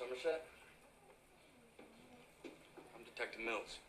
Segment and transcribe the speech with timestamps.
[0.00, 0.40] Somerset?
[2.96, 3.84] I'm Detective Mills.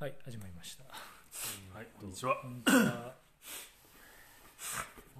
[0.00, 0.84] はい始まりました。
[0.84, 2.36] はい、こんにちは。
[2.40, 3.12] こんにちは。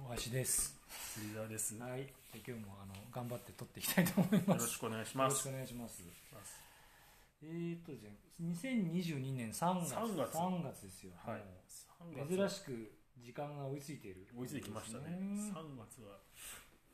[0.09, 0.75] 大橋です。
[0.89, 1.75] 杉田です。
[1.75, 2.09] よはい。
[2.33, 4.65] で今日もあの頑張って撮っていきたいと思います。
[4.65, 5.35] ろしくお願いしよます。
[5.35, 6.03] ろしくお願いします。
[7.43, 12.17] えーとじゃあ2022年3月3月3月ですよ、はい。
[12.17, 12.91] もう珍しく
[13.21, 14.25] 時間が追いついている。
[14.35, 15.05] 追いついてきましたね。
[15.05, 16.17] です3月は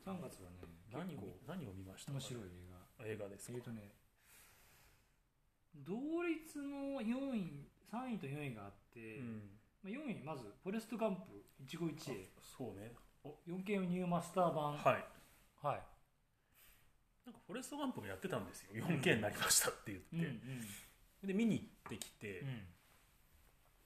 [0.06, 0.58] 3月はね
[0.92, 2.18] 何を何を見ましたか。
[2.18, 2.42] 面白い
[3.04, 3.52] 映映画ですか？
[3.52, 3.92] 画えーとね
[5.86, 9.50] 同率の4位3位と4位があって、うん。
[9.82, 12.92] まあ、4位まず「フォレスト・ガンプ一期一会そうね。
[13.22, 15.04] お、4K ニューマスター版はい。
[15.66, 15.82] はい
[17.26, 18.72] なんかフォレストガンプがやってたんですよ。
[18.74, 22.62] 4K になりましたって言って、うんうんで見に行ってきて、うん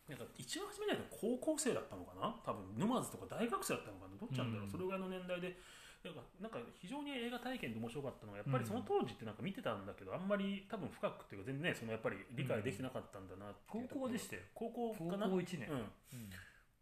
[0.09, 2.35] なんか一番初めにやったの高校生だったのかな？
[2.45, 4.17] 多分沼津とか大学生だったのかな？
[4.17, 4.67] どっちなんだろう？
[4.67, 5.57] うんそれぐらいの年代で。
[6.05, 14.07] なんかなんか非常に映画体験で面白かったのはやっぱりその当時ってなんか見てたんだけど、あんまり多分深くっていうか全然ねそのやっぱり理解できてなかったんだなって高いうところ。
[14.09, 14.43] 校でしたよ。
[14.53, 15.29] 高校高かな？
[15.29, 15.79] 校1年、うん。
[15.79, 15.89] うん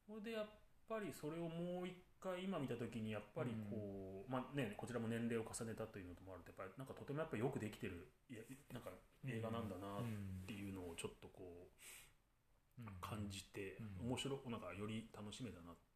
[0.02, 0.46] それでやっ
[0.88, 8.42] ぱりそれをもう一回今見た時にやっぱりこう、まあねこちらも年齢を重ねたというのともあるとやっぱりなんかとてもやっぱりよくできてるいや
[8.74, 8.90] なんか
[9.24, 15.91] 映画なんだなっうんていうのをちょっとこううん感じて、うん面白くなんかより楽しめたなって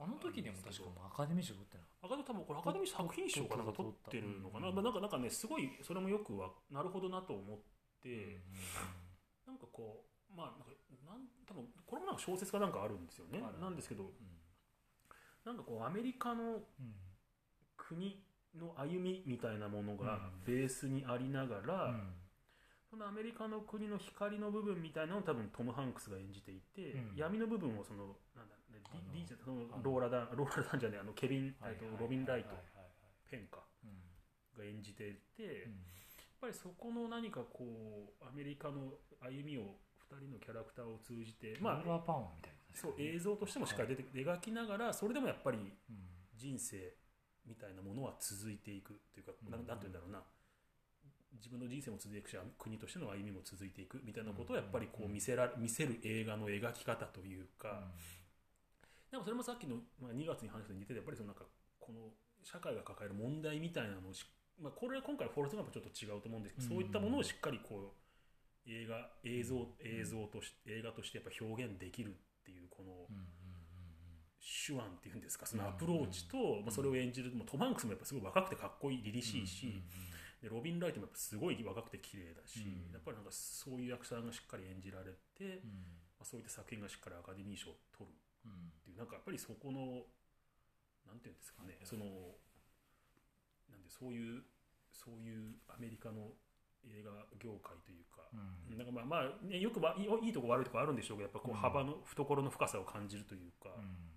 [0.00, 7.58] あの時でも確かもうアカデミー賞取ってなアカデミー多分これアカデミー作品賞かなんか取ってるのかな、うんまあ、なんかなんかねすごいそれもよくはなるほどなと思っ
[8.02, 8.40] て、
[9.46, 10.72] なんかこうまあなんか
[11.04, 13.44] なん多分これもなんか小説かなんかあるんですよね。
[13.60, 14.10] なんですけど
[15.44, 16.94] なんかこうアメリカのうん。
[17.76, 18.22] 国
[18.54, 20.54] の歩みみたいなものがうん。
[20.54, 22.14] ベースにありながら、うん。
[22.88, 27.16] そのアメリカの国の光の部分みたいなのを多分トム・ハンクスが演じていて、うん。
[27.16, 28.54] 闇の部分をそのなんだ、
[28.92, 32.90] ねあの D- D じゃそのローラダンローラダンじゃねえあのケビン、えっとロビン・ライト、はいはいはい
[33.30, 35.72] ペンかはいが演じていて、うん。
[36.42, 39.76] やっぱりそこの何かこうアメリカの歩みを
[40.10, 45.96] 2人のキャラクターを通じて、まあローラーパンみたいなそう映像としてもしっかり出て、描きながらそれでもやっぱりうん
[46.36, 46.96] 人生
[47.46, 49.50] みたいなものは続いていくというか、うん。
[49.50, 50.22] なんなんて言うんだろうな。
[51.32, 57.84] 自分の人生も続いていくし国としての歩みも続いていくみたいなことをやっぱりこう見せら見せる映画の描き方というか、
[59.10, 61.44] でもそれもさっきの、まあ、2月に話した似ててやっぱりそのなんか
[61.78, 64.24] この社会が抱える問題みたいなのをし、
[64.60, 66.70] まあ、これは今回フォレストガンプはちょっと違うと思うんですけど、うん。
[66.78, 72.12] そういったものをしっかりこう映画映像映像とし映画としてやっぱ表現できるっ
[72.44, 73.06] ていうこの。
[74.40, 79.84] 手腕っていうんですかそのアプローチと、まあ、それを演じるもうトム・ハンクスもやっぱすごい若くてかっこいい凛々しいし、
[80.40, 82.90] でロビン・ライトもやっぱすごい若くて綺麗だし、うん。
[82.90, 85.60] やっぱりなんかそういう役者さんがしっかり演じられて、
[86.16, 88.16] まあ、そういった作品がしっかりアカデミー賞を取る
[89.00, 90.04] なんかやっぱりそこの
[91.08, 92.04] なんていうんですかねその
[93.72, 94.44] なんでそういう
[94.92, 96.36] そういうアメリカの
[96.84, 98.76] 映画業界というか、うん。
[98.76, 101.56] なんかまあまあ、ね、よくはいいとこ悪いとこあるんでしょうけどやっぱこううん。
[101.56, 103.68] 幅の懐の深さを感じるというか。
[103.76, 104.10] うん。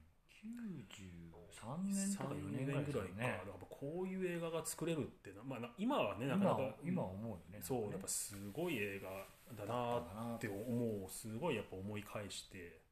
[0.43, 3.41] 93年とか4年ぐらいか、ね。
[3.45, 7.59] だからこういう映画が作れるってな、まあ、な今はねなかな今か今思うよね。
[7.61, 9.09] そうやっぱすごい映画
[9.55, 12.82] だなって思うすごいやっぱ思い返して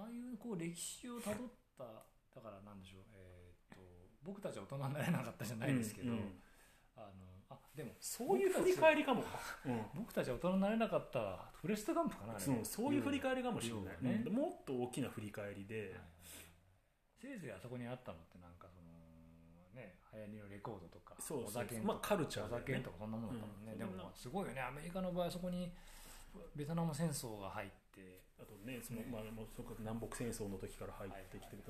[0.00, 3.02] ああいうこう歴史をたどっただからなんでしょう。
[3.12, 3.84] えーっと
[4.24, 6.42] 僕たちは大人になれなかったじゃないですけど、うんうん。
[6.96, 7.08] あの
[7.50, 9.24] あでもそういう振り返りかも、
[9.66, 9.82] うん。
[9.94, 14.24] 僕たちは大人になれなかったフレストガンプかなそうそういう振り返りかもしれない、ね。
[14.26, 16.04] うんもっと大きな振り返りで、はいはいはい。
[17.20, 18.88] せいぜいあそこにあったのってなんかその
[19.74, 22.74] ね流行りのレコードとかそうそうお酒まあカルチャおーだよね。
[22.76, 23.78] 酒とかそんなものだったもんね、うん。
[23.78, 24.60] でもすごいよね。
[24.60, 25.72] アメリカの場合そこに
[26.54, 27.74] ベトナム戦争が入って
[28.40, 29.12] あとねその、ね。
[29.12, 31.62] まあ、もうそこ南北戦争の時から入ってきてる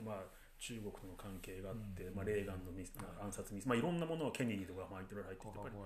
[0.00, 0.24] まあ、
[0.56, 2.16] 中国との関係があって、うん。
[2.16, 5.76] まあ、レーガンのミス、まあ暗殺ミス、まあ、いろんなものはケネディとかまあいろいろ入ってきてやっぱり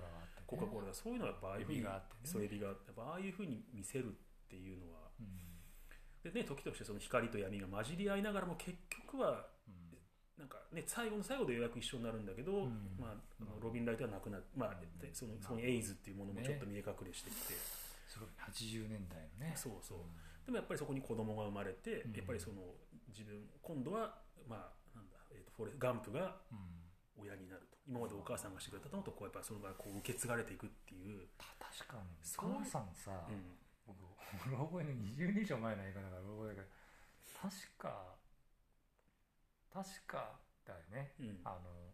[0.47, 2.31] コカ・コーラがそういうのはやっぱああいうふうにエビがあってね。
[2.31, 4.11] そうエビがあってやっぱああいうふうに見せるっ
[4.47, 6.31] ていうのはうん。
[6.31, 8.79] でね時としてその光と闇が混じり合いながらも結
[9.11, 9.99] 局はうん。
[10.38, 12.97] なんかね最後の最後でようやく一緒になるんだけど、うん。
[12.99, 14.76] まあ、ロビン・ライトはなくなって、まあ
[15.12, 17.55] そのそこにエイズっていうものもちょっと見え隠れしてきて、
[18.12, 18.29] すごい。
[18.37, 19.56] 80年代のね。
[19.56, 19.99] そうそう。
[19.99, 20.44] うん。
[20.44, 22.12] でもやっぱりそこに子供が生まれて、うん。
[22.12, 22.61] やっぱりその
[23.09, 26.82] 自分今度はまあなんだ、えー、とフォレガンプがうん。
[27.17, 27.79] 親になると。
[27.88, 32.09] 今までお母さんがしてくれたのとこうやっぱりそのがこう受け継がれていくっていう、た確かに。
[32.23, 33.56] そうお母さんさ、うん。
[33.87, 36.73] 僕うろ覚えの20年以上前の映画だからうろ覚えだけど
[37.37, 38.17] 確か
[39.73, 41.12] 確かだよね。
[41.20, 41.41] うん。
[41.44, 41.93] あの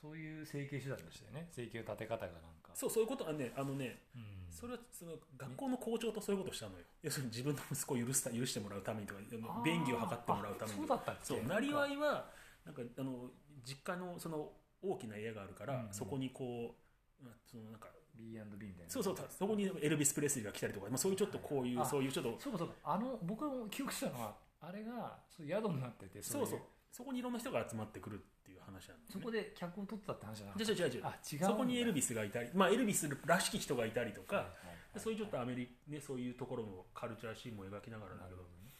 [0.00, 1.48] そういう整形手段でしたよね。
[1.50, 2.70] 整形の立て方がなんか。
[2.74, 4.22] そうそういうことはねあのねうん。
[4.50, 6.84] それはその学校の校長とそういうことをしたのよ。
[7.02, 9.20] 要するに自分の息子を許した許してもらうためにとか
[9.64, 11.24] 便宜を図ってもらうためにあそうだったっけ？
[11.24, 12.30] そうなりわいは
[12.64, 13.30] なんかあの
[13.64, 14.50] 実家のその
[14.82, 16.74] 大きな家があるから、うんそこにこ
[17.20, 18.90] うまあそのなんか B&B みたいな。
[18.90, 22.74] そうそうそこにエルビス・プレスリーが来たりとか、まあ、そういうちょっとこういうあそういうちょっとそうかそうか。
[22.84, 26.58] あの僕が記憶したのはあれがそう宿になっててそうそう。
[26.58, 26.62] い
[26.96, 35.00] そこにいろんな人が集まってくるっていう話なんです、ね、そこで客を取ってたって話じゃなくじゃあ違う違う違うあ違うそこにエルビスがいたり、まあ、エルビスらしき人がいたりとか、はいはいはい。
[35.00, 38.40] そういうちょっとアメリカ、ね、そういうところのカルチャーシーンも描きながらだけど。
[38.40, 38.72] どね。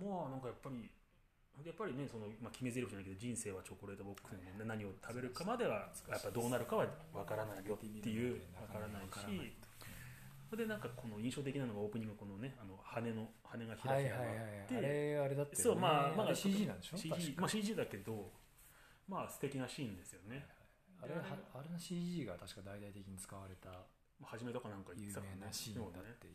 [0.00, 0.88] まあなんかやっぱり
[1.60, 9.52] やっぱりねその、まあ、決め台詞じゃないけど人生はチョコレートボックスで、ね、何を食べるかまではやっぱどうなるかは分からないよっていう分からないし
[10.50, 14.34] それでなんかこの印象的なのがオープニングこのねあの羽の羽が開きながらは
[14.66, 18.32] いであれあれだって、ね、そうまあまあ CG なんでしょ？CG, まあ、CG だけど
[19.06, 20.44] まあ素敵なシーンですよね。
[21.00, 21.22] あれは
[21.54, 23.70] あれの CG が確か大々的に使われた
[24.18, 25.38] まあ初めとかなんか言って有たからね。
[25.38, 26.30] 名なシーンだってい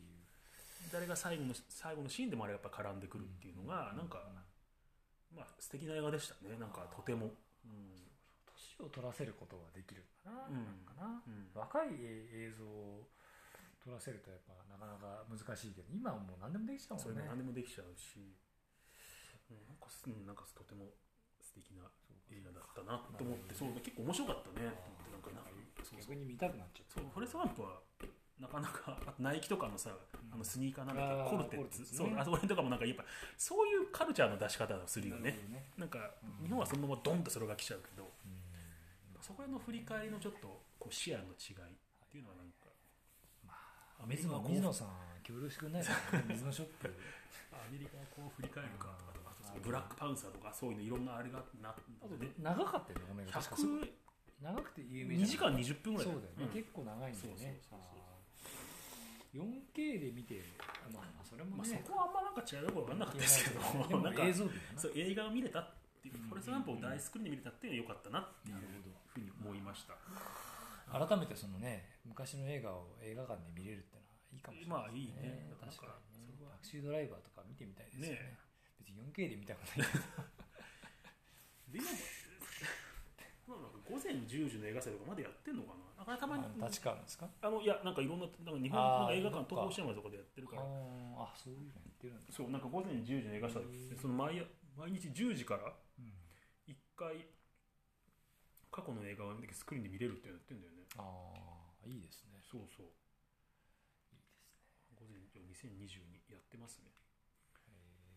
[0.90, 4.24] 誰が最後の最後のシーンでもあれやっぱ絡んでくるっていうのがなんか
[5.36, 6.56] まあ素敵な映画でしたね。
[6.56, 8.00] なんかとても、うん。
[8.80, 10.64] 年を取らせることができるかな,、うん。
[10.64, 11.20] なんかな。
[11.20, 11.52] うん。
[11.52, 13.04] 若い映像を
[13.86, 18.34] 撮らせるとやっぱなかなか難しいけど今はもう何でもできちゃうそれもんねも何でもできちゃうし、
[19.46, 20.90] うん、なんかすうんなんかとても
[21.38, 21.86] 素敵な
[22.34, 24.66] 映画だったなと思ってそう結構面白かったね。
[24.74, 25.46] と思ってなんかな
[25.86, 26.18] そうそう。
[26.18, 26.98] 逆に見たくなっちゃった。
[26.98, 27.78] そうフォレストガンプは
[28.42, 31.70] なかなかあとナイキとかのさあのスニーカーなんだっけコルテッツ。
[31.70, 31.98] コルテッツね。
[32.02, 33.06] そうあそこら辺とかもなんかやっぱ
[33.38, 35.38] そういうカルチャーの出し方をするよね。
[35.78, 36.10] なんか
[36.42, 39.22] うん日本はそのままドンとそれが来ちゃうけどうん。
[39.22, 42.65] そこへの振り返りのちょっとこう視野の違いっていうのはなんか
[44.04, 44.88] 水野水野さん
[45.22, 45.84] 協力してくれない。
[45.84, 46.94] からね水野ショップ。
[47.52, 48.94] アメリカをこう振り返るか。
[48.98, 51.74] とかとかあとブラックパンサーとかそういうのいろんなあれがな
[52.18, 53.90] で長かったよねごめん確かそう102
[54.42, 56.48] 長くて有名じ時間20分ぐらいそうだよね、ん。
[56.50, 57.16] 結構長いんだよね。
[57.16, 57.96] そうそうそうそうあー
[59.36, 60.40] 4K で見て
[60.92, 64.80] まあまあそれもまあ、ね、そこはあんまなんか違うところ分かんなかったですけどでも なんか映像美だな。
[64.80, 66.28] そう映画を見れたっていう、うん。
[66.28, 68.96] フォレストガンプを大スクリーンで見れたっていうのは良かったなっていうなるほど。
[69.12, 69.96] ふうに思いました。
[71.06, 75.50] 改めてそのね昔の映画を映画館で見れるってのはいいかもしれないまあいいね。
[75.60, 76.38] 確かにね。
[76.46, 78.10] タクシードライバーとか見てみたいですよね。
[78.10, 78.38] ね
[78.78, 79.86] 別に 4K で見たくない。
[79.86, 79.98] けど
[81.72, 86.04] で今もなんか午前10時の映画祭とかまでやってんのかな？
[86.06, 87.28] なんかたまにあ立川なんですか？
[87.42, 90.62] あのいやなんかいろんななんか日本の映画館東宝シネマとかでやってるから。
[90.62, 92.32] あそういうのやってるんだ。
[92.32, 93.62] そうなんか午前10時の映画祭
[94.00, 96.12] その毎毎日10時からうん。
[96.66, 97.28] 1回
[98.72, 100.82] 過去の映画をスクリーンで見れるってやってんだよね。
[100.98, 102.40] ああいいですね。
[102.40, 102.86] そうそう。
[104.10, 104.96] いいですね。
[104.96, 106.90] 午前2022やってますね。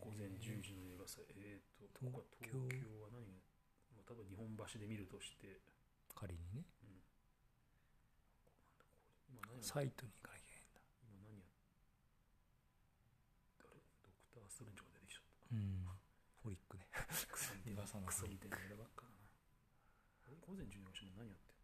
[0.00, 1.24] 午前10時の映画祭。
[1.36, 3.36] えっ、ー、とここは東東京京は何が
[3.92, 5.60] まあ多分日本橋で見るとして。
[6.16, 6.64] 仮にね。
[9.28, 10.80] 今何やサイトに行かなきゃいけないんだ。
[11.04, 11.44] 今何や
[13.60, 13.76] 誰？
[14.02, 15.54] ドクター・ストレンジが出てきちゃった。
[15.54, 15.86] うん。
[16.42, 16.88] フォリックね。
[17.28, 17.86] クソみたいな。
[17.86, 19.28] クソみたいな映画ばっかだな。
[20.26, 20.36] あれ？
[20.42, 21.56] 午前10時の何やってん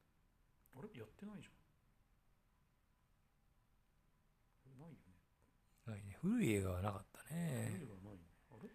[0.76, 0.84] の？
[0.84, 0.92] あれ？
[0.94, 1.56] やってないじゃん
[4.66, 5.16] あれないよね
[5.86, 8.18] ないね古い映画はなかった映ね画ない。
[8.18, 8.66] ねあれ？
[8.66, 8.74] や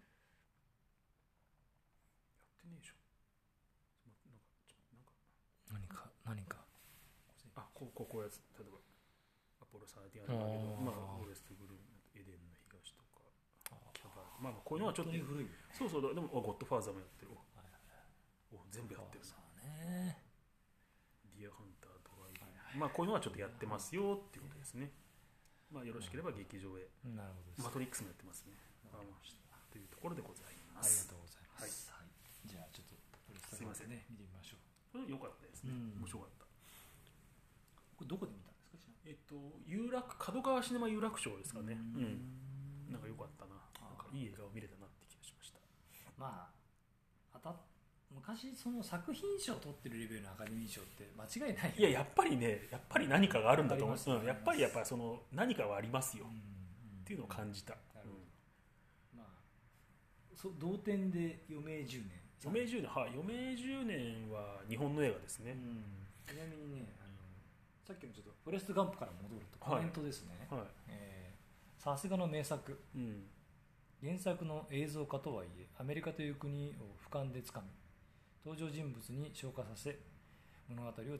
[2.56, 3.04] てねえじゃん
[4.08, 4.80] まなんかちょ
[5.68, 6.64] 何か何か。
[7.60, 8.40] あこここうやつ。
[8.56, 8.80] 例えば
[9.60, 11.84] アポロサーティアンだけまあフォレストグルーム
[12.16, 13.20] エデンの東とか。
[13.92, 17.68] キャバまあまあこういうのはちょっと古いよそうそうでもあゴッドファーザーもやってるはい
[18.56, 19.24] おお全部やってる。
[19.28, 20.24] さあね。
[21.36, 22.40] ディアハンタードライ
[22.72, 24.88] ブまあこういうのはちょっとやってますよっていうことですね
[25.72, 26.84] まあよろしければ劇場へ。
[27.16, 28.52] なるほどマトリックスもやってますね。
[28.92, 32.12] わかりましたというところでございまありがすとうございます、はい。
[32.44, 33.90] じゃあちょっとすいません。
[33.90, 35.00] ね見てみましょう。
[35.00, 35.72] これ良かったですね。
[35.72, 36.04] うん。
[36.04, 36.44] 面白かった。
[37.96, 38.92] これどこで見たんですか？
[39.08, 41.80] えっと有楽角川シネマ有楽町ですかね。
[41.96, 42.92] にうん。
[42.92, 43.56] なんか良かったな。
[43.80, 45.58] なんかいい映画を見れたなって気がしました。
[46.20, 46.61] まあ
[48.14, 54.02] 昔その作品賞を取ってるレベルのアカデミー賞って間違いないよいややっぱりねやっぱり何かがあるんだと思う、ね。
[54.20, 56.24] うん、やっぱりやっぱその何かはありますよ。
[56.24, 56.52] うんうん
[57.02, 59.18] っていうのを感じた、なるほど。
[59.18, 59.26] まあ
[60.34, 62.20] そ同点で余命10年。
[62.44, 62.90] 余命10年。
[62.90, 65.84] はい余命10年は日本の映画ですね、うん。
[66.24, 67.12] ちなみにねあの
[67.84, 70.48] さっきのちょっとフォレストガンプから戻るとコメントですね、
[71.76, 72.72] さすがの名作。
[72.72, 73.26] い、うん、
[74.00, 77.68] 原作の映像化とはいえアメリカという国を俯瞰でつかみ
[78.44, 79.96] 登場人物に消化させ
[80.68, 81.18] 物語を紡ぐ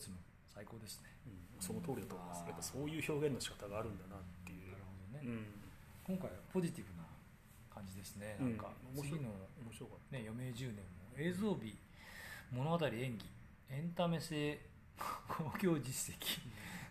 [0.52, 1.08] 最高ですね。
[1.26, 2.44] うん、その通りだと思います。
[2.44, 4.72] やっぱそういう表現の仕方があるんだなっていう。
[4.72, 5.46] なるほどね、うん。
[6.04, 7.06] 今回はポジティブな
[7.72, 9.20] 感じですね、なんかうん面白い。
[9.20, 9.30] 次の、
[10.10, 11.76] ね、余命10年も映像美
[12.52, 13.24] 物語演技
[13.70, 14.58] エンタメ性
[15.26, 16.40] 公共実績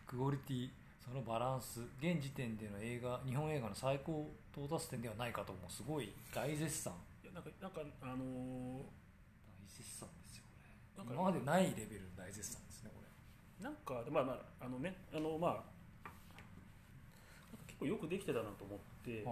[0.07, 0.69] クオリティ
[1.03, 6.93] そのバランス現時点での映画日本映画の最高到達点ではないかともすごい大絶賛。
[7.21, 8.81] たいやなんかなんかあのー
[9.61, 10.09] 大絶賛
[10.97, 13.01] なんか今までないレベルの大絶賛ですねこ
[13.63, 15.63] なんかまあまああのねあのま
[16.03, 16.07] あ
[17.67, 19.25] 結構よくできてたなと思って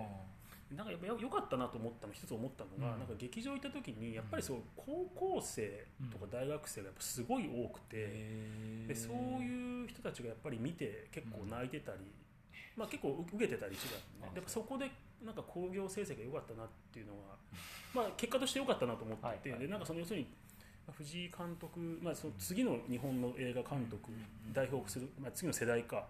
[0.72, 3.00] れ、なんかやっぱよよかったなと思ったの一つ思ったのが、うん。
[3.00, 12.00] なんか劇場行った時にやっぱりそう高校生とか大学生がやっぱすごい多くて、へでそういう人たちがやっぱり見て結構泣いてたり、
[12.78, 14.32] まあ、結構受けてたりしてたんで、ね。
[14.32, 14.92] あ、やっぱそこで
[15.26, 17.36] なんか興行成績が良かったなっていうのは、
[17.94, 19.68] まあ、結果として良かったなと思っていて、はいはい。
[19.68, 20.49] でなんかその要するにまあ
[20.92, 26.08] 藤井監督、まあ、その次の日本の映画監督うん代表する、まあ、次の世代か、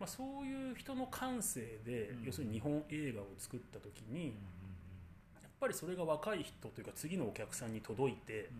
[0.00, 2.24] まあ、そういう人の感性で、うん。
[2.24, 8.50] 要するに日本映画を作った時に、やっぱりそれが若い人というか次のお客さんに届いて、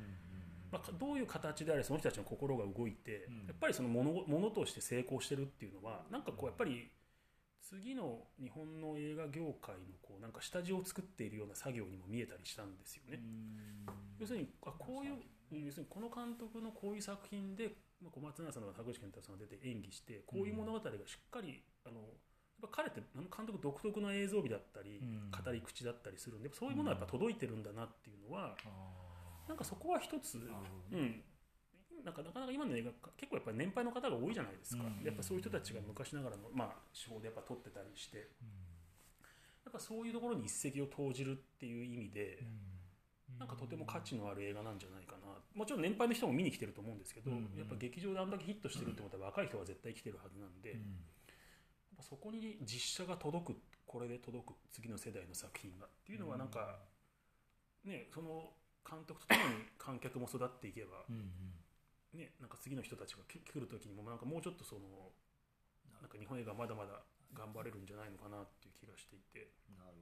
[0.71, 3.47] まあ、どういう形であれその人たちの心が動いて、うん。
[3.47, 6.91] やっぱりそのものものとして成功してるっていうのはなんかこうやっぱり
[7.61, 13.21] 次の日本の映画業界のこうなんか下地を作っているような作業にも見えたりしたんですよね。
[14.19, 15.17] 要するにあこういう
[15.52, 25.31] 要するにこの監督のこういう作品でまあ小松菜さんとか田口健太さんが出て演技してこういう物語がしっかり、あのやっぱ彼ってあの監督独特な映像美だったり、うん。
[25.31, 28.57] 語り口だったりするんでそういうものはやっぱ届いてるんだなっていうのは、
[29.49, 30.38] なんかそこは一つ、
[30.93, 31.23] うん、
[32.05, 35.05] なんかなかなか今の映画結構やっぱり年配の方が多いじゃないですか、うん。
[35.05, 38.28] やっぱそういう人たちが昔ながらの、まあ、手法でやっぱ撮ってたりして。
[39.69, 42.43] やっぱそういうところに一石を投じるっていう意味で、
[43.38, 45.17] なんかとても価値のある映画なんじゃないかな
[45.59, 50.79] もちろん年配の人も見に来てると思うんですけど、うんやっぱ劇場であんだけヒットしてるってことは若い人は絶対来てるはずなんで、やっ
[51.99, 56.79] ぱそこに実写が届くこれで届く次の世代の作品がっていうのはなんか、
[57.85, 58.55] ねその
[58.88, 61.05] 監督とともに観客も育っていけば、
[62.15, 65.12] ね、なんか次の人たちが来来る時にもなんかもうちょっとその
[66.00, 67.03] なんか日本映画まだまだ
[67.35, 69.50] 頑張れるんじゃないのかなっていう気がしていて。
[69.77, 69.99] なる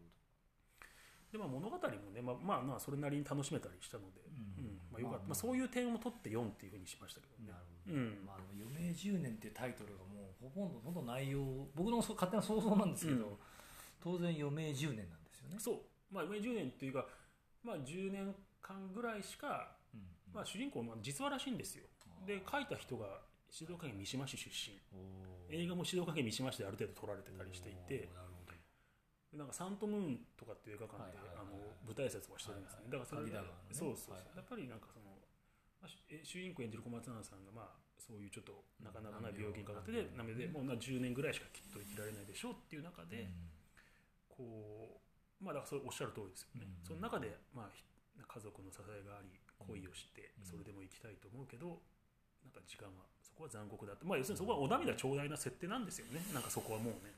[1.37, 1.81] で、まあ、物語も
[2.13, 4.25] ね、まあ、まあまあそれなりに楽しめたりしたので、
[4.59, 4.65] うん。
[4.65, 4.81] うん。
[4.91, 5.19] まあよかった。
[5.19, 7.53] まあ、まあそういう点を取って4っていうふうにしましたけどね。
[7.53, 8.25] なるほどうん。
[8.25, 13.37] まあ、あの余命10年っていうタイトルがもうほとんどほとんど内容僕のそ勝手な想像なんですけど、うん。
[14.01, 17.07] 当然余命10年なんですよね、そう、まあ、上10年っていうか、
[17.65, 20.01] まあ、10年間ぐらいしか、うん。
[20.33, 21.85] まあ、主人公は実話らしいんですよ。
[22.27, 23.07] で書いた人が
[23.51, 24.79] 静岡県三島市出身。
[24.93, 28.09] お映画も静岡県三島市である程度撮られてたりしていて。
[28.15, 28.26] な
[29.37, 31.53] なんかサントムーンとかっていう映画館であの
[31.85, 33.29] 舞台挨拶をしてるんですね、だからそれ
[33.71, 35.13] そうそうやっぱりなんかその、
[35.81, 35.93] まあ
[36.25, 43.53] 主人公演じる小松菜奈さんがまあそういうちょっとなかなかない病気にかかっててなめでもうな10年ぐらいしかきっと生きられないでしょうっていう中で、うん。
[44.31, 46.87] こうまあだからそれおっしゃる通りですよね、うん。
[46.87, 47.85] その中でまあひ
[48.17, 49.29] 家族の支えがあり
[49.59, 50.47] 恋をしてうん。
[50.47, 51.83] それでも生きたいと思うけど、
[52.47, 54.07] なんか時間はそこは残酷だって。
[54.07, 56.23] まあ要するにそこはお涙頂戴な設定なんですよね。
[56.33, 57.13] なんかそこはもうね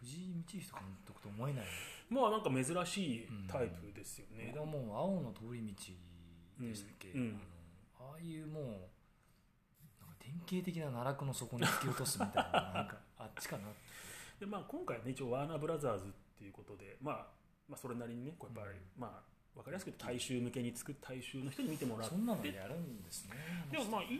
[0.00, 1.64] 藤井道人監督と思えない。
[2.08, 7.20] まあなんか珍しいタイプですよね、これはもう青の通り道でしたっけ、うん。
[7.20, 7.40] うん
[8.00, 8.78] あのああいうもうなん
[10.08, 13.68] か典型的な奈落の底に突き落とすみたいななんかあっちかな
[14.40, 17.26] でまあ、今回はね一応ワーナーブラザーズっていうことで、まあ、
[17.68, 19.00] まあそれなりにねこうやっぱり、うん。
[19.00, 22.14] まあ分かりやすく大衆向けに作っ大衆の人に見てもらって。
[22.14, 23.36] そんなのやるんですね。
[23.70, 24.18] でもまあいい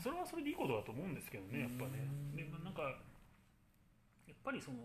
[0.00, 2.06] それはそれでいいことだと思うんですけどねやっぱね。
[2.06, 4.76] うんでまあなんかやっぱりその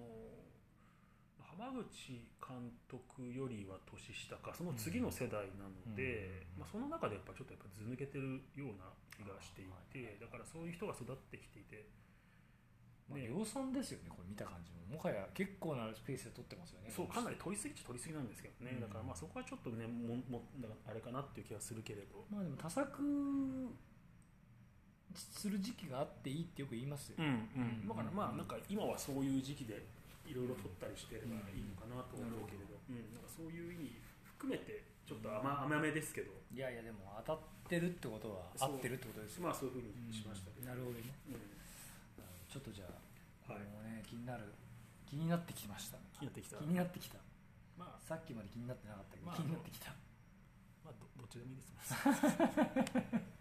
[1.61, 2.57] 浜口監
[2.89, 6.65] 督よりは年下かその次の世代なので、うん。
[6.65, 10.17] まあ、その中でやっぱちょっとやっぱず抜けてるような気がしていて、はい。
[10.17, 11.85] だからそういう人が育ってきていて
[13.05, 13.29] まあ、ね。
[13.29, 14.97] 量産ですよねこれ見た感じも。
[14.97, 18.81] もはや結構なスペースで撮ってますよねそうかなり取りすぎっちゃ取りすぎなんですけどね、うん。
[18.81, 22.89] だからまあそこはちょっとねももだからあれかなっていう気がするけれど、まあでも多作
[25.13, 28.09] する時期があっていいってよく言いますよ、うんうんだから。
[28.09, 29.85] まあなんか今はそういう時期で
[30.31, 33.11] いろいろ取ったりしてればいいのかなと思うけれど、うん。
[33.11, 41.11] なんかそういう意味含めてちょっと甘甘めですけど、いやいやでも当たってるってことは合ってるってことですよ、まあそういうふうにしましたけど、なるほどね。
[41.27, 41.43] うん。
[42.47, 42.95] ちょっとじゃあ、
[43.51, 43.67] はい。
[43.67, 44.47] もうね気になる
[45.03, 45.99] 気になってきました。
[46.15, 46.55] 気になってきた。
[46.55, 47.19] 気になってきた。
[47.75, 47.99] まあ。
[47.99, 49.35] さっきまで気になってなかったけど、まあ。
[49.35, 49.91] 気になってきた。
[50.87, 51.75] まあどどっちでもいいです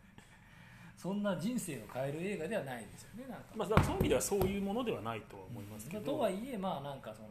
[1.00, 7.28] そんな人生を変える映画ではないですよねなんか、まあそういう意味ではそういうものではないとは思いますけど、とはいえまあなんかその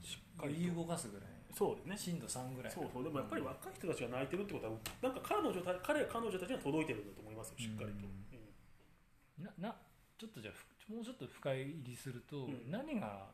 [0.00, 0.60] しっかりと。
[0.60, 1.28] 揺り動かすぐらい。
[1.52, 2.16] そうですね。
[2.16, 2.72] 震度3ぐらい。
[2.72, 3.04] そうそう。
[3.04, 8.24] でもやっぱり若い人たちが泣いてるってことはなんか彼女た彼彼女たちには届いてるんだと思いますよしっかりと、うん。
[8.32, 9.76] うんなな
[10.16, 12.72] ちょっとじゃあふもうちょっと深入りすると、うん。
[12.72, 13.28] 何が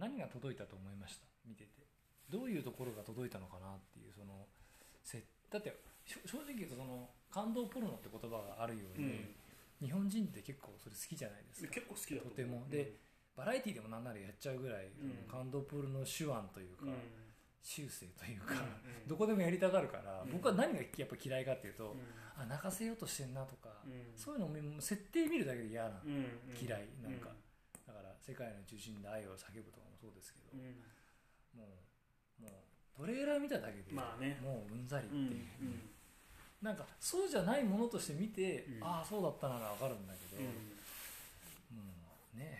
[0.00, 1.28] 何が届いたと思いました？
[1.44, 1.84] 見てて。
[2.32, 4.48] どういうところが届いたのかなっていうその
[5.04, 5.20] せ
[5.52, 5.76] だって
[6.24, 9.34] 正直言うとその感動ポルノって言葉があるように、
[9.80, 11.68] 日本人って結構それ好きじゃないですか。
[11.70, 12.66] 結構好きだとても。
[12.68, 12.92] で
[13.36, 14.90] バラエティでもなんならやっちゃうぐらい、
[15.30, 16.94] 感動ポルノ手腕というか、うん。
[17.62, 20.32] 修正というか、うんどこでもやりたがるから、うん。
[20.32, 22.00] 僕は何がやっぱ嫌いかっていうと、うん。
[22.42, 24.10] あ泣かせようとしてんなとか、うん。
[24.16, 26.02] そういうのも設定見るだけで嫌な
[26.60, 27.30] 嫌いなんか。
[27.86, 30.60] だから世界の中心で愛を叫ぶとかもそうですけど、うん。
[31.60, 31.78] も
[32.40, 34.40] うもうトレーラー見ただけで、まあね。
[34.42, 35.18] もううんざりってう。
[35.20, 35.38] んいう、
[36.62, 38.84] なんかそうじゃないものとして見て、うん。
[38.84, 42.40] ああそうだったなら分かるんだけど、うん。
[42.40, 42.58] ね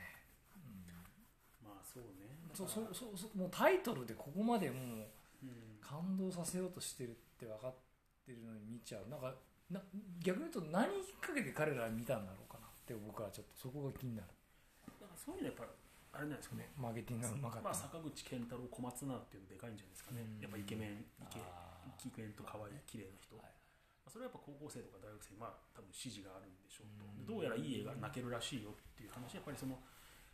[1.65, 2.31] まあそうね。
[2.49, 4.81] うん、そうそうそうそうもうタイトルでここまでもう
[5.43, 5.79] うん。
[5.81, 7.75] 感動させようとしてるって分かっ
[8.27, 9.09] てるのに見ちゃう。
[9.09, 9.35] なんか
[9.73, 9.81] な
[10.21, 14.29] 逆に言うと何きっかけで彼らは見たんだろうかなって僕はちょっとそこが気になる、
[15.01, 15.65] だからそういうのやっぱ
[16.13, 16.69] あれなんですかね。
[16.77, 17.69] マーケティングがうまかった。
[17.69, 20.41] まあ、な坂口健太郎小松菜っていうのでかいんじゃないですかね、うん。
[20.41, 23.49] やっぱイケメンイケイケメンと可愛い綺麗な人、はい。
[23.49, 23.58] まあ
[24.09, 29.77] それはやっぱ高校生とか大学生にまあ多分支持があるんでしょうと、どうやらいい映画泣けるらしいよっていう話やっぱりその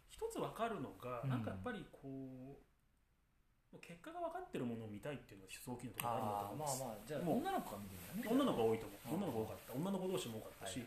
[0.09, 1.31] 一つ分かるのが、うん。
[1.31, 6.79] なんかやっぱりこう結果が分かってるものを見たいっていうのが一つ大きなところがあるんだと思います。
[6.79, 8.31] まあまあじゃあ女の子が見てるんだね。
[8.31, 9.19] 女の子が多いと思う。
[9.19, 9.75] 女の子多かった。
[9.75, 10.87] 女の子同士も多かったし、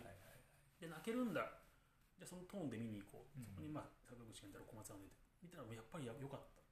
[0.79, 1.43] で泣けるんだ。
[2.15, 3.43] じゃあそのトーンで見に行こう、うん。
[3.43, 6.63] そこにまあ坂口健太郎小松菜が出て見たらやっぱりや良かった。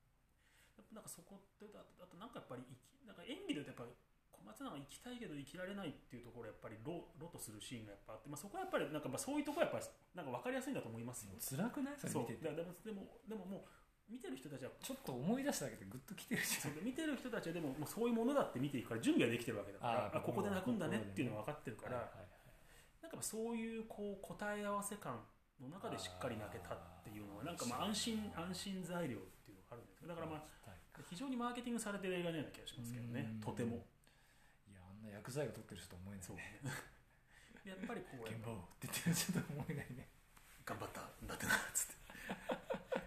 [0.79, 2.63] やっぱなんかそこってあとなんかやっぱり
[3.03, 3.83] なんか演技でやっぱ
[4.45, 11.97] 松菜が生きたいけど生きられないっていうところやっぱりロロとするシーンがやっぱあって、まあ、そこはやっぱりなんかまあそういうところはやっぱなんか分かりやすいんだと思いますよ、辛くない？
[11.97, 12.45] それ見てて。
[12.45, 22.05] でもでもでももう見てる人たちはちょっと思い出しただけでグッときてるじゃそうん見てる人たちはでももうそういうものだって見ていくから準備ができてるわけだからあここで泣くんだねっていうのが分かってるから、
[23.01, 25.25] なんかそういうこう答え合わせ感
[25.59, 30.45] の中でしっかり泣けたっていうのはなんかまあ安心安心材料っていうのがあるんですけどだからまあ
[31.09, 33.27] 非常にマーケティングされてる映画のような気がしますけどね。
[33.35, 33.41] うん。
[33.41, 33.83] とても
[35.05, 36.37] な薬剤が取ってる人と思えないそう。
[37.65, 40.09] やっぱりこう現場をって言ってる人と思えないね。
[40.65, 41.95] 頑張ったんだってなっつって。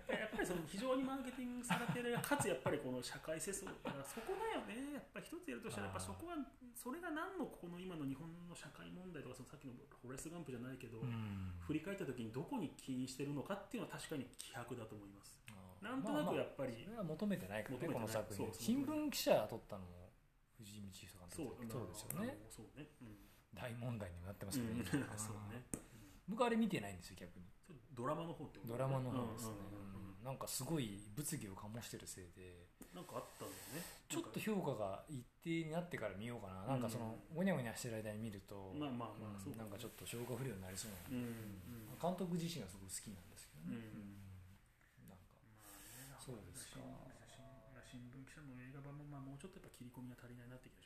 [0.19, 4.95] やっぱりその非常にマーケティングされてるかつやっぱりこの社会世相だからそこだよね。
[4.95, 6.37] やっぱり一つやるとしたらやっぱそこは
[6.75, 11.55] それが何のこの今の日本の社会問題とかそのさっきのフォレストガンプじゃないけど、ん。
[11.61, 15.39] 振り返った時にどこに起因してるのかっていうのは確かに希薄だと思います。
[15.83, 18.49] なんとなくやっぱり、それは求めてないからねこの作品。
[18.53, 20.11] 新聞記者取ったのも
[20.59, 20.89] 藤井道
[21.39, 22.39] そう督そうですよね。
[22.51, 23.15] そうね、うん。
[23.55, 24.79] 大問題にもなってますけど、うん。
[24.83, 25.63] ね そうね。
[26.27, 27.47] 僕あれ見てないんですよ逆に。
[27.95, 30.25] ドラマの方ってドラマの方ですね、うんうんうんうん。
[30.25, 32.67] なんかすごい物議を醸してるせいで。
[32.91, 33.87] なんかあったんだよね。
[34.09, 39.57] ちょっと評価が一定になってから見ようかな、なんかそのごにゃごにゃしてる間に見ると、まあまあまあうん。
[39.57, 40.99] なんかちょっと消化不良になりそうな。
[41.11, 41.23] うん。
[41.23, 43.79] のうんで、監督自身はすごく好きなんですけどね、うん。
[43.79, 45.09] うん。
[45.09, 45.39] なんか。
[45.63, 46.83] まあねそうですか
[47.27, 50.78] 新新聞記者の映画版もまあもうちょっとやっぱ切り込みが足りないなって気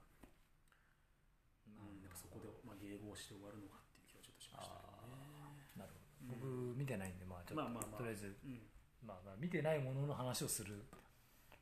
[1.68, 5.60] うん、そこでまあ迎合して終わるのかっていう気はちょっとしましたけどね。
[5.76, 6.40] なるほど。
[6.40, 8.00] 僕見てないんでまあちょっと、まあまあまあ。
[8.00, 8.60] とりあえず、うん。
[9.04, 10.82] まあ、まあ見てないものの話をする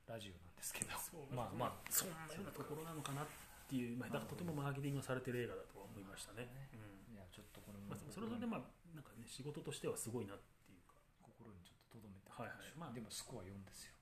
[0.07, 0.95] ラジオなんですけど。
[1.35, 3.27] まあまあそんなようなところなのかなっ
[3.69, 6.49] ていう、まあ、だからとてもマーケティングがされてる映画だとは思いましたね。
[6.73, 7.15] うん。
[7.15, 7.93] いやちょっとこれも。
[7.93, 12.31] まあ、それはそれでまあなんかね仕事としてはすごいなっていうか、心にちょっと留めて。
[12.31, 12.73] はいはい。
[12.79, 12.95] まあ。
[12.95, 13.93] でもスコア4ですよ。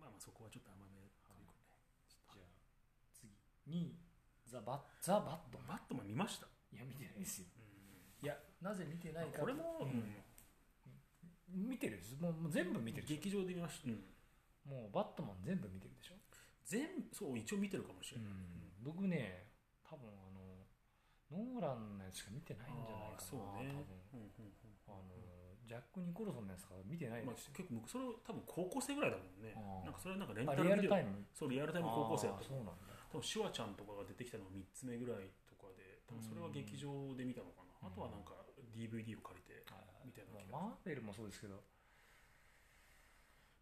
[0.00, 0.97] まあまあそこはちょっと甘めというかね。
[0.97, 0.97] じゃあ
[3.68, 3.94] 次2位
[4.46, 5.66] ザ・バッザ・バットマン。
[5.68, 6.46] バットマン見ました？
[6.72, 7.46] いや見てないですよ。
[7.58, 8.24] うん。
[8.24, 9.88] いやなぜ見てないかこれも、うん。
[9.88, 11.68] うん。
[11.68, 13.88] 見てるですもうもう全部見てるでし劇場で見ました。
[13.88, 14.00] うん。
[14.72, 16.14] ょもうバットマン全部見てるでしょ、
[16.64, 18.30] 全部そう一応見てるかもしれない。
[18.84, 19.48] 僕ね
[19.84, 20.64] 多分あの
[21.30, 23.68] ノーランのやつしか見てないんじゃないかなあーそうね。
[23.72, 23.96] 多分。
[24.12, 25.04] うんうんうんあの
[25.68, 29.52] ジャック・ニコルソンのやつから見てないまあ、ですよ、結構僕それ多分高校生ぐらいだもんね。
[29.52, 29.84] あー。
[29.84, 31.28] なんかそれなんかレンあリアタルタイム。
[31.36, 32.48] そうリアルタイム高校生だった。
[32.48, 37.92] そうなんだ多分シュワちゃんとかが出てきたのが3つ目ぐらいとかで多分それは劇場で見たのかな、うん。
[37.92, 38.36] あとはなんか
[38.76, 39.64] DVD を借りて、
[40.04, 40.40] みたいな。
[40.40, 41.60] 気がまあマーベルもそうですけど、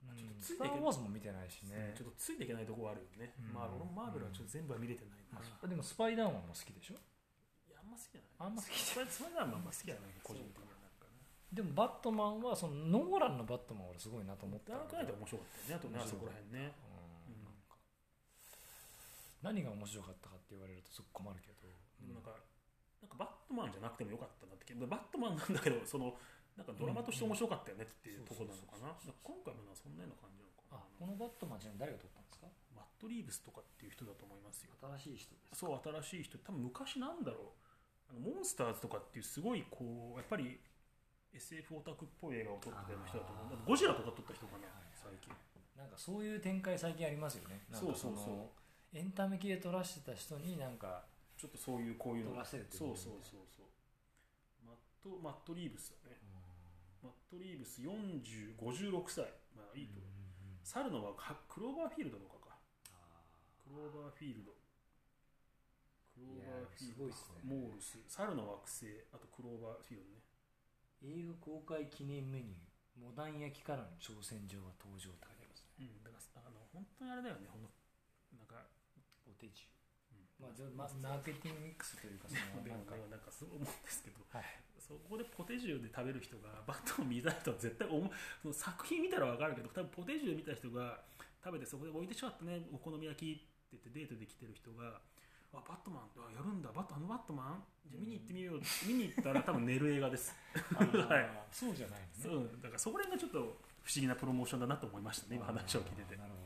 [0.06, 0.16] うん。
[0.16, 3.54] ちょっとつスいていけター・ウォーズも見てないしね、ちょっとついていけないところあるよね、うん。
[3.54, 6.98] まあ俺もマーベルはちょっと全部は見れてないな、まあでもスパイダーマンも好きでしょ？
[7.66, 8.50] いやあんま好きじゃない。
[8.50, 10.14] あんま好きじそれそれならまあまあ好きじゃない。
[10.22, 10.66] 個人的に
[11.54, 12.74] でもバットマンはその
[13.06, 15.78] ノーランのバットマンは俺すごいなと思ったダークナイトは面白かったよね。
[15.78, 16.74] あとねあそこら辺ね
[19.46, 21.70] 何が面白かったかって言われるとすごく困るけど、
[22.02, 22.34] でもなんか
[22.98, 26.18] なんかバットマンじゃなくてもよかったなって気バットマンなんだけどその
[26.58, 28.90] なんかドラマとして面白かったよねっていうところなのかな。
[29.22, 30.82] 今回もなそんなような感じなのかな。
[30.82, 32.50] あこのバットマンちなみに誰が撮ったんですか？
[32.74, 34.74] マット・リーブスとかっていう人だと思いますよ。
[34.98, 36.38] 新しい人ですそう新しい人。
[36.42, 38.10] 多分昔なんだろう。
[38.10, 40.58] あのモンスターズとかっていうすごいこうやっぱり
[41.34, 45.34] SF オタクっぽい映画を撮ってたような人だと思うゴジラとか撮った人かなはいはい最近。
[45.76, 47.60] なんかそういう展開最近ありますよね。
[47.70, 48.32] そうそうそう。
[48.32, 48.50] の
[48.96, 51.04] エンタメ系撮らしてた人になんか
[51.36, 52.30] ちょっとそういうこういうの。
[52.32, 53.68] 撮らせるってそうそうそうそう。
[54.64, 56.16] マットマット・リーブスだね。
[57.04, 59.28] マット・リーブス4056歳。
[59.52, 60.00] まあいいと
[60.64, 61.12] 猿のは
[61.46, 62.56] クローバーフィールドとかか。
[62.88, 63.20] あ
[63.68, 64.56] クローバーフィールド。
[66.16, 67.04] クローバーフィールド。
[67.04, 67.44] いやすごいっすね。
[67.44, 68.00] モールス。
[68.08, 68.88] 猿の惑星。
[69.12, 70.24] あとクローバーフィールドね。
[71.04, 72.66] ー映画公開記念メニュー。
[72.96, 75.84] モダン焼きからの挑戦状が登場って書いてありますね。
[75.84, 76.00] うん。
[76.00, 77.52] だからあの本当にあれだよね。
[77.52, 77.68] ほんの
[79.36, 79.68] ポテチ
[80.10, 80.48] うん。
[80.48, 82.96] まあ、まあマーケティングミックスというかその でもなんか。
[83.12, 84.44] なんかそう思うんですけどはい。
[84.80, 88.10] そこでポテジュで食べる人がバットを見た人は絶対思う。
[88.42, 91.02] その作品見たら分かるけど多分ポテジュ見た人が
[91.42, 95.00] 食べてそこで置いてしまったねお好み焼きって言ってデートで来てる人が
[95.52, 97.64] あバットマンあやるんだバットあのバットマン？
[97.90, 100.34] じゃあ見に行ってみよう、見に行ったら多分寝る映画です、
[100.74, 101.46] はい。
[101.52, 102.12] そうじゃないのね。
[102.20, 106.16] そうだからそこら辺がちょっと不思議なプロモーションだなと思いましたね今話を聞いてて。
[106.16, 106.45] なるほど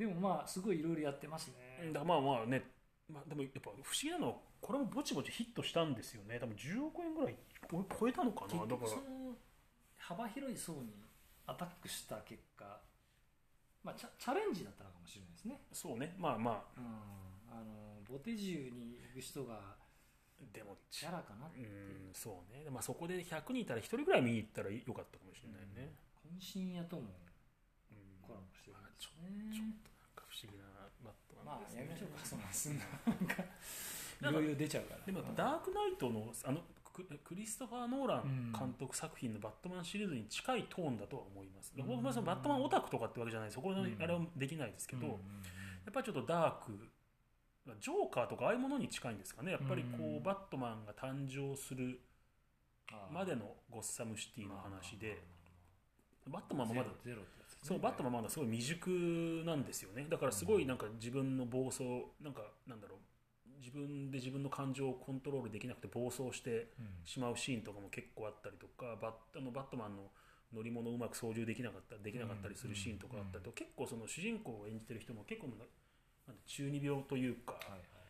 [0.00, 1.92] でもまあすごいいろいろやってますね。
[1.92, 2.64] だまあまあね、
[3.12, 6.40] まあ、でもやっぱ不思議なのはこれもぼちぼちヒットしたんですよね。
[6.40, 7.36] 多分10億円ぐらい
[7.68, 8.90] こ超えたのか結なだから。
[9.98, 10.94] 幅広い層に
[11.46, 12.80] アタックした結果
[13.84, 15.60] まあチャチャレンジだったのかもしれないですね。
[15.70, 16.16] そうね。
[16.18, 16.84] まあまうん。
[17.52, 19.76] あのボテジュに行く人があ
[20.50, 21.62] でもキャラかなってう。
[21.62, 25.92] んそうね、まあ、そこで100人いたら1人ぐらい見に行ったらよかったかもしれないね、
[26.40, 27.04] 渾身屋ともう。
[27.04, 27.30] ん。
[28.26, 29.89] コラボしてるんですちょよねちょっと
[30.46, 30.64] 議な
[31.04, 32.52] バットマンですねまあやめましょうかそんな。
[32.52, 32.84] すんな
[34.20, 35.00] なんかいろいろ出ちゃうから。
[35.04, 36.60] でもやっぱダークナイトのあの
[36.92, 41.86] ククリストファー・ノーラン監督作品のバットマンシリーズに近いトーンだとは思います、うん。
[41.86, 45.18] 僕はそのバットマンオタクとかってわけじゃないそこのうんあれはできないですけど、うんうん
[45.80, 46.72] やっぱりちょっとダーク
[47.80, 49.52] ジョーカーとかああいうものに近いんですかね。
[49.52, 52.00] やっぱりこう、うんバットマンが誕生する
[53.10, 55.22] までのゴッサムシティの話で。
[56.28, 60.06] バットマンもまだゼロゼロってそうバットマンまだすごい未熟なんですよね。
[60.08, 61.84] だからすごいなんか自分の暴走
[62.22, 62.98] なんかなんだろう
[63.58, 66.88] 自分で自分の感情をコントロールできなくて暴走してうん。
[67.04, 70.04] しまうシーンとかも結構あったりとかバッあのバットマンの
[70.52, 75.54] 乗り物をうまく操縦できなかったできなかったりするシーンとかあったりと、結構その主人公を演じてる人も結構な
[76.26, 77.54] なんて中二病というか、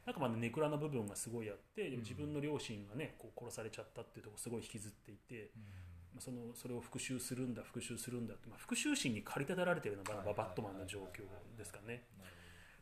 [0.06, 2.00] なんかまだネクラな部分がすごいあって、うん。
[2.00, 11.22] 自分の両親がねこう殺されちゃったっていうところすごい引きずっていて、まあ、そのそれを復讐するんだ復讐するんだって、まあ、復讐心に駆り立てられてるのがバットマンの状況
[11.56, 12.04] ですかね。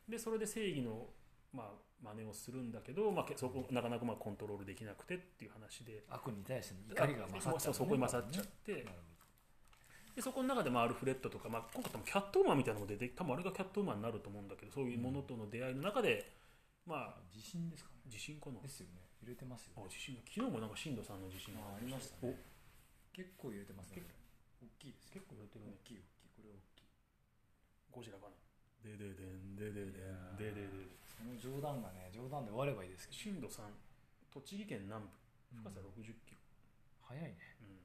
[0.08, 1.06] でそれで正義の
[1.52, 1.66] まあ
[2.02, 6.04] 真似をするんだけど、まあ、けそこなかなかまあコントロールできなくてっていう話で。
[6.08, 8.84] 悪に対しての怒りが勝っちゃう、そこに勝っちゃって、なる
[10.18, 16.26] でそこの中でまあアルフレッドとか、まあ、今回多分キャットウーマンみたいなのも出て多分あれがキャットウーマンになると思うんだけどそういうものとの出会いの中で、
[16.86, 18.10] まあほど地震ですかね。
[18.10, 18.60] 地震かな。
[18.60, 18.98] ですよね。
[19.22, 19.82] 揺れてますよね。
[19.86, 22.34] あ地震昨日もなんか震度3の地震があありましたね
[23.18, 24.06] 結構揺れてますね
[24.62, 25.74] 大きいです結構揺れてるね。
[25.74, 26.38] 大きい大きい。
[26.38, 26.86] これ大きい。
[27.90, 28.38] ゴジラかな。
[28.78, 30.94] でででんでででんででで。
[31.02, 33.18] その冗談がね冗談で終わればいいですけど。
[33.18, 33.74] 震度3
[34.30, 35.10] 栃木県南部。
[35.50, 35.98] 深さうん。
[35.98, 36.42] 60キロ、
[37.02, 37.34] 早いね。
[37.58, 37.82] うん。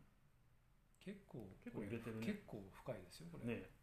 [1.02, 2.26] 結構結構揺れてるね。
[2.30, 3.58] 結構深いですよこれ。
[3.58, 3.74] ね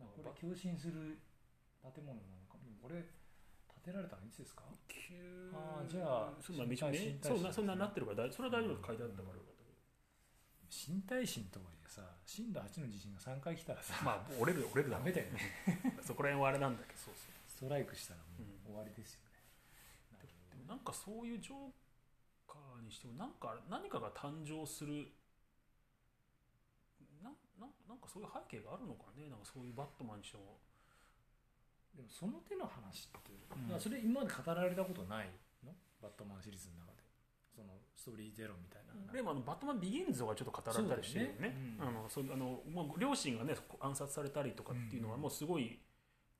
[0.00, 1.20] なんかこれ共振する
[1.84, 2.56] 建物なのか。
[2.64, 3.04] でもこれ
[3.84, 4.62] 建てられたのいつですか？
[4.88, 6.86] 急あーじゃあそんな道そ
[7.34, 9.34] んなそんななってるから大それは大丈夫書いてあったから。
[10.72, 15.40] 新耐震とはいえさ震度8の地震が3回来たらさまあ折れる折れるだろうダメだよね。
[16.00, 16.98] そこら辺はあれなんだけど。
[16.98, 17.32] そうそう。
[17.46, 18.46] ストライクしたらもうん。
[18.46, 19.28] う終わりですよね、
[20.12, 21.72] なるでもなんかそういうジョー
[22.48, 25.12] カーにしてもなんか何かが誕生する
[27.22, 27.28] な
[27.60, 29.28] ななんかそういう背景があるのかね。
[29.28, 30.58] なんかそういうバットマンにしても
[31.94, 33.68] でもその手の話って、うん。
[33.68, 35.28] まあそれ今まで語られたことない
[35.64, 35.72] の？
[36.00, 37.02] バットマンシリーズの中で。
[37.52, 41.48] そのストーリーゼロみたいな、でもあのバットマンビギンズがちょっと語られたりしてるよね。
[41.52, 45.20] ねうんあのそうあのもう両親がね暗殺されたりとかっていうのはうん。
[45.20, 45.78] もうすごい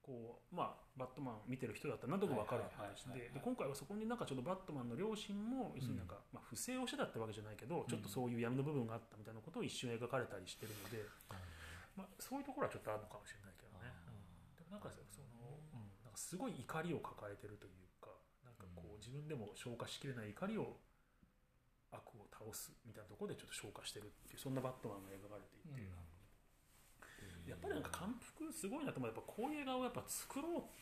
[0.00, 11.04] こうまあバットマン見てる人だったら何となく分かる話でで今回はそこになんかちょっとバットマンの両親も要するになんか、まあ、不正をしてたってわけじゃないけどちょっとそういう闇の部分があったみたいなことを一瞬描かれたりしてるので、
[11.94, 13.92] まあ、そういうところはちょっとあるのかもしれないけどね。
[14.58, 15.31] でもなんかその、う
[16.32, 18.08] すごい怒りを抱えてるというか
[18.40, 20.80] なんかこう自分でも消化しきれない怒りを
[21.92, 25.92] 悪を倒すみたいなところでちょっと消化してるっていうそんなバットマンが描かれていて、
[27.44, 30.72] やっぱりなんか感服すごいなと思うやっぱこういう映画をやっぱ作ろうっ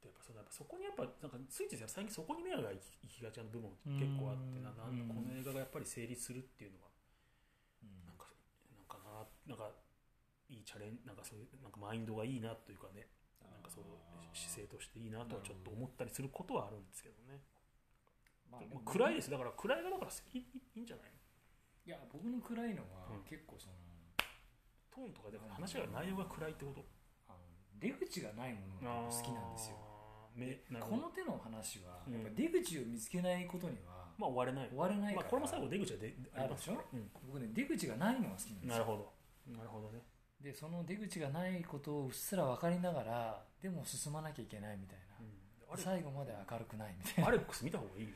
[0.00, 2.80] てやっぱそのやっぱそこにやっぱなんかついつい最近そこに目が行
[3.12, 3.68] きがちな部分
[4.00, 6.88] 結構あってななんかこの映画がやっぱり成立するっていうのは
[8.08, 8.24] なんか
[8.72, 9.68] なんかななんか
[10.48, 13.12] いいチャレンなんかそういうなんかマインドがいいなというかね
[13.74, 13.84] そう
[14.32, 17.40] 姿勢としていいなとはちょっと思ったりすることはあるんですけどね、
[18.50, 19.30] まあまあ暗いです。
[19.30, 21.06] だから暗いがだからいいいいんじゃない？
[21.06, 21.12] の
[21.84, 23.22] いや僕の暗いのはうん。
[23.28, 23.74] 結構その,、
[24.90, 26.84] トーンとかで話が内容が暗いってこと？
[27.80, 29.76] 出口がないものが好きなんですよ。
[30.80, 32.14] この手の話はうん。
[32.14, 36.82] やっぱ出口を見つけないことにはまあ終われない終われないまあ、これも最後出口はでありますからあ
[37.26, 38.72] 僕ね出口がないのが好きなんうん、ですよ。
[38.72, 39.12] なるほど。
[39.58, 40.02] なるほどね。
[40.40, 45.78] でその出口がないことをうっすら分かりながらでも進まなきゃいけないみたいな、うん。
[45.78, 48.10] 最後まで明るくないみたいアレックス見た方がいいよ。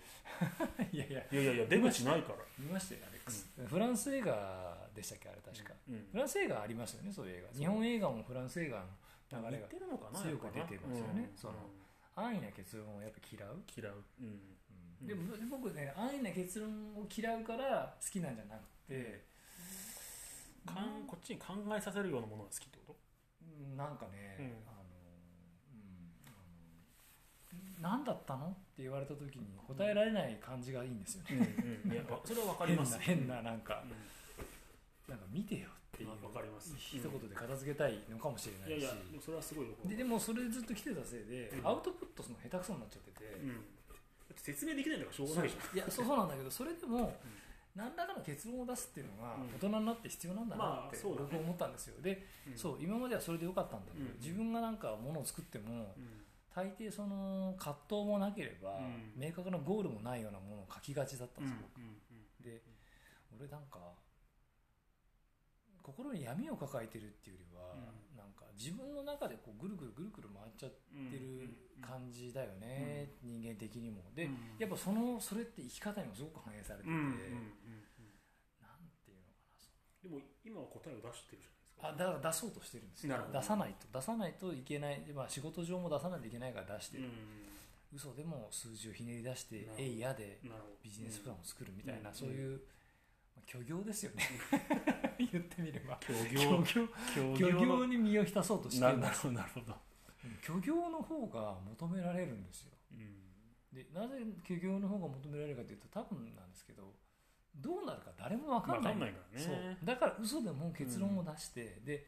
[0.79, 1.21] な いやいや。
[1.33, 2.39] いやいやいや出口ないから。
[2.59, 6.09] 見ましたよアレックス、フランス映画でしたっけあれ確か、うん。
[6.11, 7.59] フランス映画ありますよねそういう映画。
[7.59, 8.87] 日本映画もフランス映画の
[9.51, 9.61] 流れ。
[9.61, 11.31] が似てるのかな強く出てますよね。
[11.31, 11.37] うん。
[11.37, 11.55] その
[12.17, 14.05] 安易な結論をやっぱ嫌う、嫌う。
[14.21, 14.27] うん。
[15.03, 15.07] うん。
[15.07, 19.25] でも僕ね安易な結論を嫌うから好きなんじゃなくて、
[20.67, 22.97] かんこっちに考えさせるようなものが好きってこと？
[23.43, 24.83] うんなんかね、うんあの
[25.73, 28.47] うんあの何だったの？
[28.47, 32.99] って言われた時に答えられない感じがいいんですよね、うんうんいやわそれはわかります。
[32.99, 33.83] 変な変ななんか。
[35.09, 36.11] うなんか見てよっていう。
[36.11, 36.75] わかります。
[36.77, 41.67] 一言で片付けたいのかもしれないし、んいやいやそれはすごいよででもそれずっと来てたせいで、うん。
[41.67, 43.41] アウトプットその下手くそになっちゃってて、
[44.37, 45.77] 説明できないんだからしょうがないじゃん。
[45.77, 47.15] いやそうそうなんだけどそれでも、
[47.75, 49.53] 何らかの結論を出すっていうのがうん。
[49.55, 52.03] 大人になって必要なんだなって僕は思ったんですよ。
[52.03, 52.59] で、うん。
[52.59, 54.17] そう今まではそれでよかったんだけど、うん。
[54.21, 56.26] 自分がなんかものを作ってもうん
[56.57, 59.13] 大抵その葛藤もなければ、うん。
[59.15, 61.69] 明確なゴールもないようなものを書きがちだったんうんですよ、
[62.41, 62.63] で
[63.37, 63.93] 俺なんか
[65.83, 71.53] 心に闇を抱えてるっていうよりは、うなんか自分の中でこうぐるぐるぐるぐる回っちゃってる
[71.85, 74.01] 感じだよね、人間的にも。
[74.17, 74.57] で、うん。
[74.59, 76.97] やっぱそのそれって生き方にもすごく反映されてて、う
[78.65, 79.69] なんていうのかなそ
[80.03, 83.17] でも今は答えを出してるじあゃないですかだから出そうとしてるんですよ。
[83.33, 83.99] 出さないと。
[83.99, 87.11] 出さないといけない、まあ、仕事上も出さないといけないから出してる、うん。
[87.97, 88.15] 嘘。
[88.15, 90.41] でも数字をひねり出してえいやで
[90.83, 92.15] ビジネスプランを作るみたいな、うん。
[92.15, 92.61] そういう、
[93.37, 94.25] まあ、虚業ですよね。
[95.19, 95.99] 言ってみれば。
[96.01, 96.51] 協虚業。
[96.51, 99.77] 業協虚業のに身を浸そうとしてなるなるほどなるほど。
[100.43, 102.73] 虚業の方が求められるんですよ。
[102.93, 103.27] うん。
[103.73, 106.95] でなぜ虚業の方が求められるかというと多分なんですけど
[107.57, 109.45] どうなるか誰も分かんないわかんないからね。
[109.45, 109.87] そう。
[109.87, 112.07] だから嘘でも結論を出して、で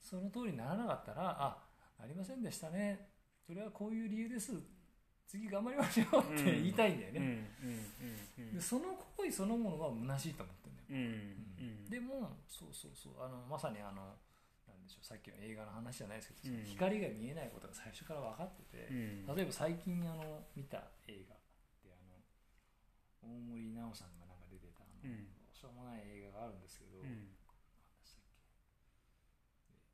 [0.00, 1.58] その通りにならなかったらあ
[1.98, 3.08] ありませんでしたね。
[3.46, 4.52] それはこういう理由です。
[5.26, 7.50] 次頑張りましょうって言いたいんだようんうんね、
[8.38, 8.54] うん。
[8.54, 11.18] でその行為そのものは虚しいと思ってるんだよ、
[11.58, 11.90] うんうん。
[11.90, 13.12] でもそうそうそう。
[13.18, 14.14] あのまさにあの
[14.70, 15.04] なんでしょう。
[15.04, 16.64] さっきの映画の話じゃないですけど、うん。
[16.64, 19.26] 光が見えないことが最初から分かってて、うん。
[19.34, 21.34] 例えば最近あの見た映画
[21.82, 22.22] であの
[23.26, 24.25] 大森南朋さんが
[25.06, 25.30] うん。
[25.38, 27.06] どうしようもない映画があるんですけど、うん。
[27.06, 28.42] 何でしたっけ？
[29.70, 29.86] えっと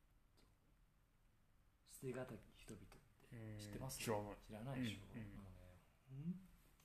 [1.93, 2.89] 捨てがたき人々っ
[3.29, 3.61] て。
[3.61, 4.01] 知ってます？
[4.01, 4.41] 知らない。
[4.41, 5.21] 知らないでしょ、うん。
[5.21, 5.69] うんもうね
[6.09, 6.33] 本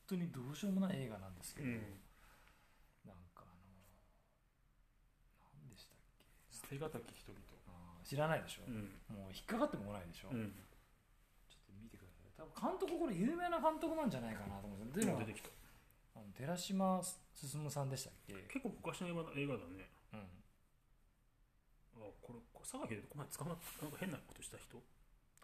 [0.06, 2.00] 当にどうしようもない映画なんですけど、うん。
[3.08, 3.64] なんかあの
[5.64, 6.24] 何でしたっけ？
[6.48, 7.40] 捨てがたき人々。
[8.08, 8.88] 知らないでしょ、うん。
[9.12, 10.48] もう引っかかっても来ないでしょ、うん。
[11.44, 12.32] ちょっと見てください。
[12.40, 15.50] 多分監督これ有名な監督なんじゃないかなと思うんです出てきた。
[16.16, 17.02] あの寺島
[17.46, 19.90] 進さんでしたっけ、結構昔の映画映画だね。
[20.12, 20.20] うん、
[22.02, 24.82] あこれこれ佐賀でこの前捕まっなんか変なことした人？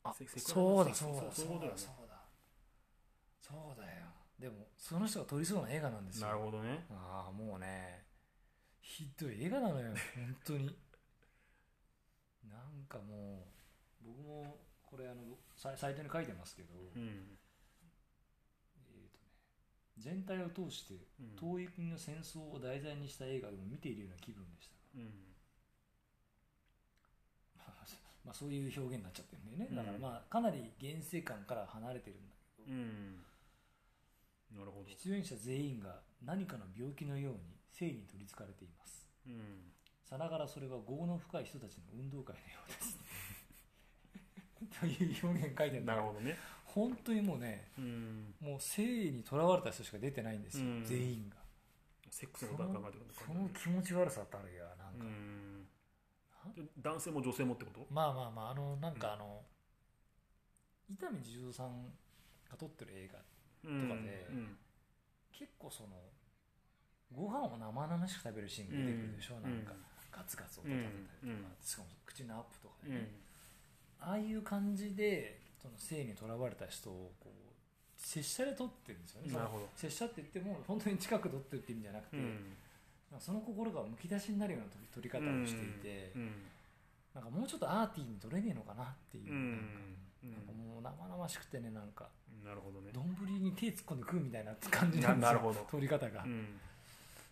[0.03, 2.21] あそうだそうだそうだそうだ
[3.41, 4.07] そうだよ。
[4.39, 6.27] でもその人が撮りそうな映画なんですよ。
[6.27, 6.85] なるほどね。
[6.91, 8.05] ああもうね。
[8.81, 10.77] ひどい映画なのよ本当に。
[12.51, 13.47] なんかも
[14.03, 15.23] う僕もこれあの
[15.57, 17.34] サイトに書いてますけど、うん
[19.99, 21.37] 全体を通してうん。
[21.37, 24.75] 遠い国の戦争を題材にした映画でも見ているような気分でした。
[24.97, 25.05] うん。
[27.57, 27.87] まあ
[28.25, 29.77] まあそういう表現になっちゃってるんだよね、うん。
[29.77, 33.25] だからまあかなり現世観から離れてるんだけど、うん。
[34.53, 34.89] なるほど。
[34.89, 39.09] 出演者全員が何かの病気のように性に取りつかれています。
[39.27, 39.73] うん。
[40.05, 42.99] さながらそれは業の深い人たちの運動会のようです
[44.81, 46.37] という表現書いてるんだなるほどね
[46.75, 48.35] 本当にもうねうん。
[48.41, 50.85] もう性にとらわれた人しか出てないんですよ、うん。
[50.85, 51.37] 全員が。
[52.11, 55.69] セックスそのことは考えてのるその気持ち悪さたるやなんか、うん。
[56.79, 57.87] 男性も女性もってこと？
[57.91, 59.43] まあまあまああのなんかあの、
[60.91, 61.87] 伊丹十三さん
[62.51, 63.25] が撮ってる映画と
[63.89, 64.57] かでうん。
[65.33, 65.91] 結構その
[67.13, 69.43] ご飯を生々しく食べるシーンが出てくるでしょ、うん。
[69.43, 69.73] なんか
[70.13, 71.67] ガツガツ音立てたりとか、うん。
[71.67, 73.11] しかも口のアップとかでね、
[74.01, 74.09] うん。
[74.09, 77.41] ああいう感じでその性にとらわれた人をこう
[77.97, 79.33] 拙者で撮ってるんですよね。
[79.33, 79.69] なるほど。
[79.75, 82.53] 拙者って言っても本当に近く撮ってるって意味じゃなくて、うん。
[83.19, 86.33] その心がむき出しになるような撮り方をしていて、うん
[87.15, 89.97] なんかもうちょっとアーティーに撮れねえのかなっていう、うん。
[90.25, 90.53] なんか。
[90.53, 92.09] もう生々しくてねなんか。
[92.45, 92.91] なるほどね。
[92.93, 93.07] 丼
[93.41, 95.65] に手突っ込んで食うみたいな感じなんですよななるほど。
[95.71, 96.61] 撮り方が、うん。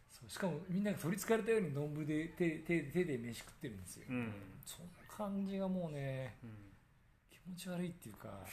[0.08, 4.32] そうしかもみんなが取りつかれたように丼で手手手で飯食ってるんですよ、うん。
[4.64, 6.71] その感じがもうねうん
[7.44, 8.28] 気持ち悪いっていうか。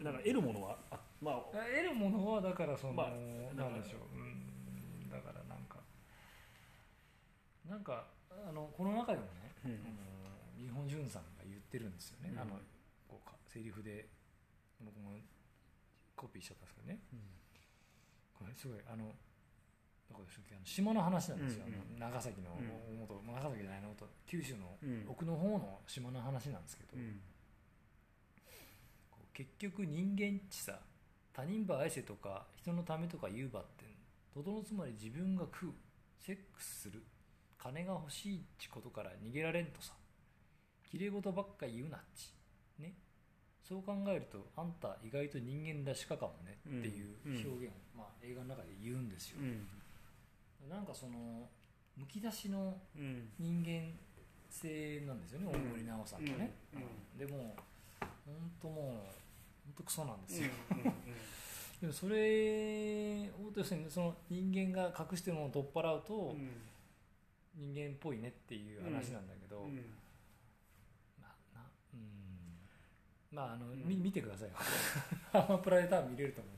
[0.00, 3.10] なんか得るものはあまあ得るものはだからその、まあ
[3.54, 4.00] なんでしょう。
[4.18, 5.08] うん。
[5.08, 5.78] だからなんか
[7.64, 10.64] なんかあのこの中でもね、うん。
[10.64, 12.38] 日本潤さんが言ってるんですよね、うん。
[12.38, 12.60] あの
[13.08, 14.08] こうかセリフで
[14.80, 15.16] 僕も
[16.14, 17.00] コピーしちゃったんですけどね。
[18.34, 19.14] これすごいあの
[20.08, 22.02] どこでしたっけあの島の話なんですよ、うんうん。
[22.02, 22.98] あの長崎のうん。
[22.98, 25.06] 元、長崎じゃないの元九州のうん。
[25.08, 27.20] 奥の方の島の話なんですけど、うん。
[29.10, 30.78] こう結局人間っちさ
[31.32, 33.88] 他人ば愛せとか人のためとか言うばってん
[34.32, 35.72] とどのつまり自分が食う
[36.20, 37.02] セックスする
[37.58, 39.94] 金が欲しいっちことから逃げられんとさ
[40.90, 42.32] きれい事ばっか言うなっち
[42.78, 42.94] ね。
[43.66, 47.32] そう考えるとあんた意外と人間らしかかもねっていううん。
[47.32, 49.66] 表現を、まあ、映画の中で言うんですよ、うん
[50.68, 51.48] なんかその
[51.96, 53.28] むき出しのうん。
[53.38, 53.92] 人間
[54.50, 55.52] 性なんですよね、うん。
[55.52, 56.80] 大森直さんがね、うん。
[57.22, 57.26] うん。
[57.26, 57.56] でも
[58.00, 60.50] 本当もう本当クソなんですよ、
[61.80, 66.36] でもそれを要するにその人間が隠してるものを取っ払うと
[67.54, 69.76] 人間っぽいねっていう話なんだけど、うん。
[71.20, 72.06] まあなうん。
[73.30, 74.54] まああの、見てくださいよ。
[75.32, 76.53] アマプラで多分見れると思う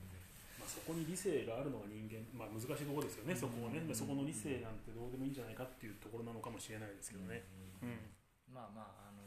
[0.67, 7.43] そこに理性があるのが人間、まあ、難しいところですよね、そこをね、うんそこの理性なんてどうでもいいんじゃないかっていうところなのかもしれないですけどね。
[8.51, 9.23] まあまああの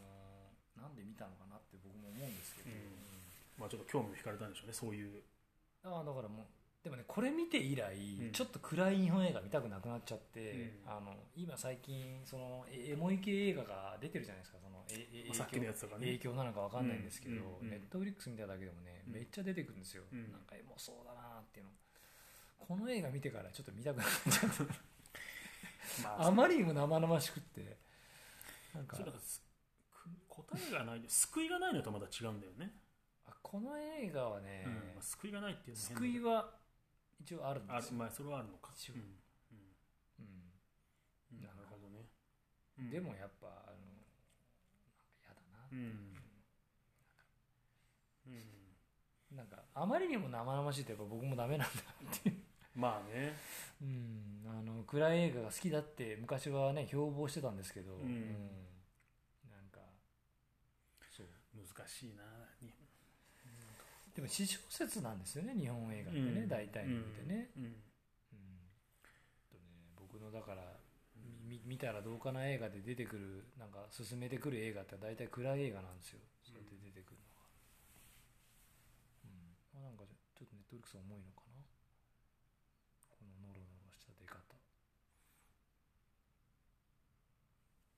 [0.77, 3.11] なんで見たのかなって僕も思うんですけど、うん。
[3.59, 5.23] まあ、ちょっと興味を惹かれたんでしょうね、そういう。
[5.85, 6.47] ああだからもう
[6.85, 8.33] でもねこれ見て以来、うん。
[8.33, 10.93] ちょっと暗い日本映画見たくなくなっちゃって、うん。
[10.93, 16.17] あの今最近そのえエモい系映画が出てるじゃないですかそのええまあさっきのやつとかね。
[16.17, 19.13] 影響なのかわかんないんですけど、ネットフリックス見ただけでもね、うん。
[19.13, 20.33] めっちゃ出てくるんですよ、うん。
[20.33, 21.73] なんかエモそうだなっていうの。
[22.59, 24.65] この映画見てからちょっと見たくなっちゃった。
[26.03, 27.79] まあまりにも生々しくって。
[28.75, 28.97] なんか。
[30.29, 32.73] 答えがない、救いがないのとまた違うんだよね。
[33.27, 34.75] あこの映画はね、うん。
[34.75, 36.51] まあ救いがないっていうの救いは
[37.21, 38.73] 一応あるんですよ、まあ、それはあるのか。
[38.77, 38.95] 一応。
[38.95, 39.01] うん。
[39.01, 39.05] う
[40.23, 40.53] ん。
[41.37, 41.43] うん。
[41.43, 42.07] なるほどね。
[42.79, 42.91] うん。
[42.91, 43.77] でもやっぱあの
[45.23, 45.75] だな、う。
[45.75, 45.79] ん。
[45.79, 46.10] うん
[49.41, 51.75] なんかあまりにも生々しいとやっぱ僕もダメなんだ
[52.13, 52.37] っていう、
[52.75, 53.37] まあね。
[53.81, 58.21] うん、あの暗い映画が好きだって昔はね標榜してたんですけど、うん。
[59.49, 59.81] なんか
[61.11, 61.27] そう。
[61.57, 62.23] 難しいな。
[62.61, 62.69] に
[64.15, 66.49] でも私小説なんですよね日本映画ってね、うん。
[66.49, 67.65] 大体においてね,、うん。
[67.65, 67.73] うん。
[69.51, 69.65] とね
[69.97, 70.63] 僕のだから
[71.49, 77.43] み見たらどうかな映画で出てくるなんか進めてくる映画って大体暗い映画なんですよそれで出てくるのが
[79.25, 81.67] うん、まあ、なんかちょちょっとネットフリックス重いのかな？
[83.11, 84.39] このノロノロした出方。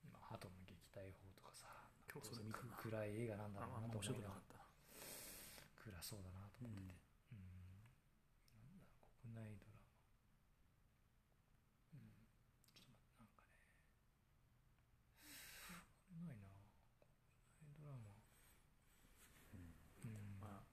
[0.09, 1.69] まあ鳩の撃退法とかさ
[2.09, 2.73] 今日それ見たな。
[2.81, 4.57] く暗い映画なんだろうなと思いながらった。
[5.85, 6.97] 暗そうだなと思ってて、
[7.37, 7.45] うん
[8.57, 9.93] なんだ国内ドラマ
[11.93, 12.09] うん
[12.73, 13.45] ちょっと待ってなんか
[15.29, 15.37] ね
[16.01, 16.57] これないな
[17.61, 18.17] 国内ドラマ
[19.53, 19.69] うん
[20.41, 20.65] まあ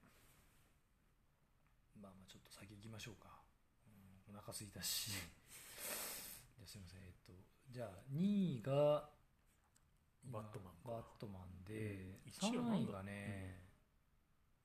[2.00, 3.28] まあまあまあちょっと先行きましょうか、
[4.28, 5.10] うん、お腹すいたし。
[5.10, 7.00] じゃあすいません。
[7.00, 7.32] えっと
[7.70, 9.08] じゃあ2位が
[10.22, 10.90] 今バットマンか。
[10.92, 13.64] バットマンで、うん一位はなんだ？3位がね、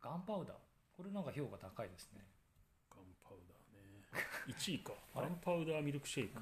[0.02, 0.58] ガンパウダー。
[0.96, 2.28] これなんか評価高いですね、
[2.90, 4.04] ガンパウダーね。
[4.48, 4.94] 1位か。
[5.16, 6.42] ガンパウダーミルクシェイク。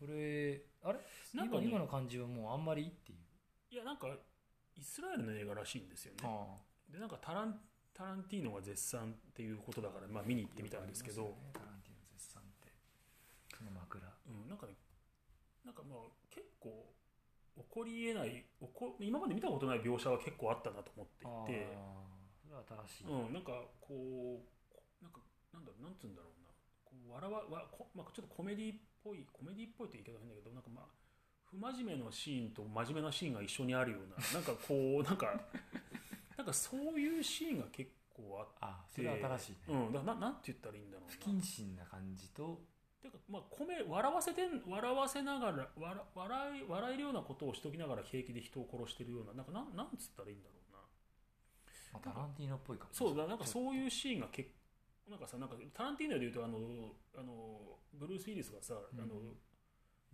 [0.00, 1.00] これあれ？
[1.34, 3.18] なんかね今今の感じはもうあんまりっていう。
[3.70, 4.08] いや、なんか、
[4.74, 6.20] イスラエルの映画らしいんですよね。
[6.24, 6.56] あ。
[6.90, 7.60] で、なんかタラン、
[7.96, 11.32] タランティーノが絶賛っていうことだから、まあ見に行ってみたんですけど、ね。
[11.56, 12.68] タランティーノ絶賛って
[13.56, 14.04] その枕。
[14.04, 14.76] うん、なんかね、
[15.64, 16.92] なんかまあ、結構、
[17.56, 21.72] 起こり得ない、起こ今まで見たことない描写は結構あったなと思っていて、
[22.44, 25.24] それは新しい、うん、なんかこうこなんか
[25.56, 26.52] なんだろうなんつうんだろうな。
[26.84, 30.92] こう笑わわこ、まあ、ちょっとコメディっぽいコメディっぽいって言い方変だけどなんかまあ
[31.48, 35.32] 不真面目のシーンと真面目なシーンが一緒にあるようななんかこうなんか
[36.36, 41.12] なんかそういうシーンが結構あっあそてれは新しいね、うん、だななんて言ったらいいんだろうな。
[41.12, 42.60] 不謹慎な感じと。
[43.02, 50.78] てかまあ米笑わせてん笑わせながら笑笑い笑えるようなことをしときながら平気で人を殺してるようななんかなんなんつったらいいんだろうな。
[51.94, 54.50] まあタランティーノっぽいかもそうだなんかそうういうシーンが結
[55.08, 56.58] なんかさなんかタランティーノで言うとあの
[57.16, 59.00] あのブルース・ウィリスがさ、うん。
[59.00, 59.14] あの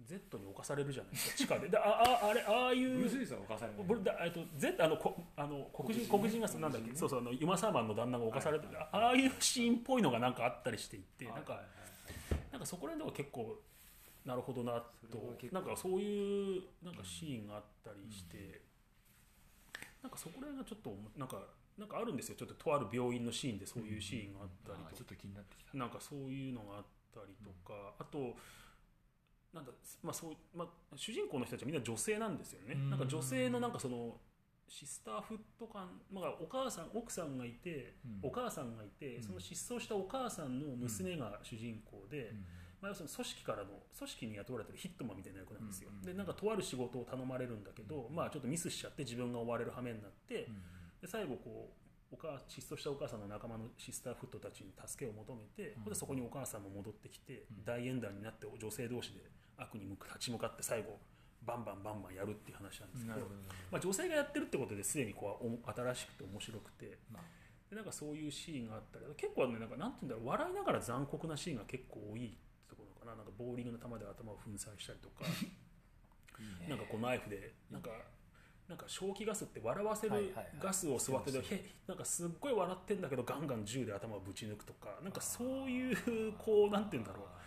[0.07, 1.36] Z に侵されるじゃないですか。
[1.36, 1.68] 地下で。
[1.68, 2.96] であああれああいう。
[2.98, 6.94] ブルース・リスは犯されないブルだえっと Z あのこあの黒人黒人がさなんだっけ？
[6.96, 11.68] そうそうあのユマサーマンの旦那が侵されてる、はいああいうシーンっぽいのがなんかあったりしていて、なんかはいはい。
[12.53, 13.57] なんかそこら辺では結構
[14.24, 15.18] なるほどなと
[15.50, 18.61] なんかそういうなんかシーンがあったりして、
[20.03, 21.38] なんかそこら辺がちょっとなんか
[21.78, 22.36] なんかあるんですよ。
[22.36, 24.88] ちょっととある病院のシーンでそういうシーンがあったりとか。
[24.90, 25.34] あーちょっと気に
[25.74, 26.84] なんかそういうのがあっ
[27.14, 28.36] たりとか、あと
[29.55, 29.72] なんだ
[30.03, 32.90] まあそうまあ、主人公の人たちはみんな女性なんですよね、うん。
[32.90, 34.16] なんか女性のなんかその
[34.66, 38.28] シスターフット感、まあ、お母さん奥さんがいて、うん。
[38.28, 39.22] お母さんがいて、うん。
[39.22, 42.44] その失踪したお母さんの娘が主人公で、うん。
[42.80, 46.03] まあ、要するに組織からの組織に雇われてるヒットマンみたいな役なんですよ、うん。
[46.03, 50.55] でなんかとある仕事を頼まれるんだけど、まあ、ちょっとミスしちゃって自分が追われる羽目になって、うん。
[51.03, 51.70] で最後こ
[52.11, 55.84] うお母失踪したお母さんの仲間のシスターフットたちに助けを求めて、うん。
[55.84, 57.64] でそこにお母さんも戻ってきて、うん。
[57.64, 59.20] 大演談になって女性同士で
[59.57, 60.98] 悪に向く立ち向かって最後
[61.44, 63.26] バンバンバンバンやるっていう話なんですけどど
[63.70, 66.24] まあ、女性がやってるってことですでにこうお新しくて。
[66.24, 67.22] 面白くてまあ。
[67.68, 72.36] でなんかそういうシーンがあったり結構ねなんかなんて言うんだろう笑いながら残酷なシーンが結構多い
[72.68, 73.16] ところかな。
[73.16, 75.24] なんかボーリングの球で頭を粉砕したりとか。
[76.38, 76.68] いいね。
[76.68, 77.90] なんかこうナイフでなんか
[78.68, 80.46] なんか正気ガスって笑わせるはいはいはい。
[80.61, 85.00] ガスを吸ってて、そうそうへなんかすっごい笑ってんだけどガンガン銃で頭をぶち抜くとか。
[85.03, 87.24] なんかそういうこうなんて言うんだろう。
[87.24, 87.41] はいはいはい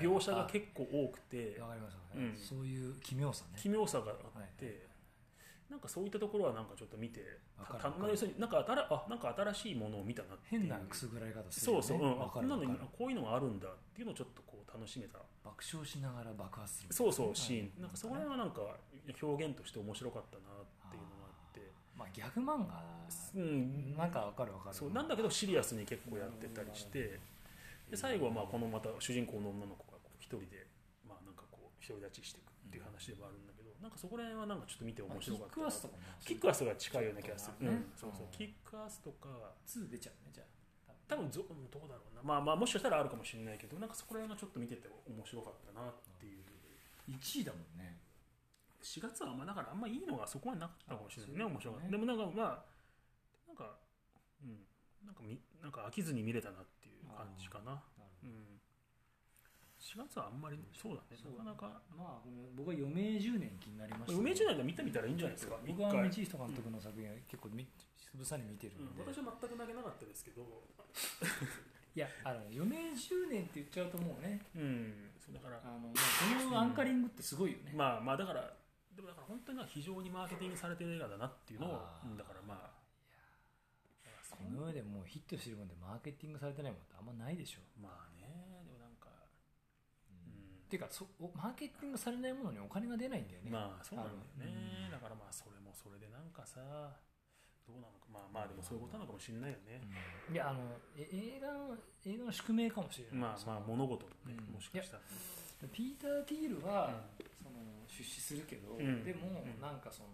[0.00, 1.56] 描写が結構多くて。
[1.60, 2.36] あわかりますわかうん。
[2.36, 3.58] そういう奇妙さね。
[3.60, 4.16] 奇妙さがあっ
[4.56, 4.86] て、はいはい
[5.70, 7.20] なんかそういったところはなんかちょっと見て
[7.58, 10.60] たまあ要するになんか新あなんか新しいものを見たなっていう。
[10.60, 11.82] 変なくすぐらい方するよね。
[11.82, 12.62] そうそう、うん、こんなの
[12.96, 15.18] こういうのがあるんだっていうのをちょっとこう楽しめた。
[15.44, 17.70] 爆笑しながら爆発するそうそうシーン、はい。
[17.80, 18.60] なんかそこら辺はなんか
[19.22, 21.60] 表現として面白かったなっていうのがあって。
[21.98, 22.82] まあギャグ漫画。
[23.34, 23.96] うん。
[23.96, 24.76] なんかわかるわかる。
[24.76, 27.18] そうなんだけどシリアスに結構やってたりして
[27.90, 30.66] で最後はまあこのまた主人公の女の子が一人で
[31.06, 37.92] まあなんかこう独り立ちしていくっていう話でもあるんだけどなんかそこら辺はなんかちょっと見て面白かったなクアスとかもキックアスが近いような気がする、ねうん。
[37.94, 38.26] そうそう。
[38.26, 40.44] うんキックアスとか2出ちゃうねじゃ
[40.90, 40.92] あ。
[41.06, 42.22] 多分ぞうんどうだろうな。
[42.26, 46.42] まあまあもしかしたらあるかもしれないけどなんかそこら辺がちょっと見てて面白かったなっていう。
[47.06, 48.02] 1位だもんね。
[48.82, 51.44] 4月はあんまだからあんまいいのがそこまでなかったかもしれないね。
[51.44, 51.90] あ面白かった。
[51.90, 52.64] でもなんかまあ
[53.46, 53.78] なんか
[54.42, 54.66] うん。
[55.06, 56.66] なんかみなんか飽きずに見れたなって
[57.16, 57.80] 感じかな。
[58.22, 58.60] うん。
[59.80, 61.16] 4月はあんまりそうだね。
[61.24, 61.80] なかなか。
[61.96, 64.18] まあ僕は余命10年気になりました。
[64.18, 65.56] 梅中内で見てみたらいいんじゃないですか。
[65.66, 68.86] 僕は道人監督の作品は結構みつぶさに見てるうん。
[68.92, 70.44] んで、私は全く投げなかったですけど。
[71.96, 74.44] いやあの余命10年って言っちゃうともうね。
[74.54, 75.10] うん。
[75.32, 75.60] だから。
[75.64, 78.52] あの、まあ、このアンカリングってすごいよね、まあまあだから
[78.94, 81.70] でもだから本当に非常にマーケティングされてる映画だなっていうのを
[82.16, 82.75] だからまあこ
[84.50, 88.26] の上でもうヒットしてるもんでマーケティングされてないもんってあんまないでしょ、まあね
[88.64, 89.08] でもなんか
[90.10, 90.66] うん。
[90.66, 94.90] っていうかそおマーケティングされないものにお金が出ないんだよね、まあそうなんだよね、うん。
[94.90, 96.60] だからまあそれもそれでなんかさ
[97.66, 98.06] どうなのか。
[98.12, 99.82] まあまあでもそういうことなのかもしれないよね、
[100.28, 100.34] うん。
[100.34, 100.60] いやあの
[100.96, 101.76] え映画の
[102.06, 103.14] 映画の宿命かもしれない。
[103.18, 104.54] まあまあ物事もね、うん。
[104.54, 107.04] もしかしたらね、ピーター・ティールは、
[107.42, 107.56] その
[107.88, 109.04] 出資するけど、うん。
[109.04, 109.60] でも、うん。
[109.60, 110.08] なんかその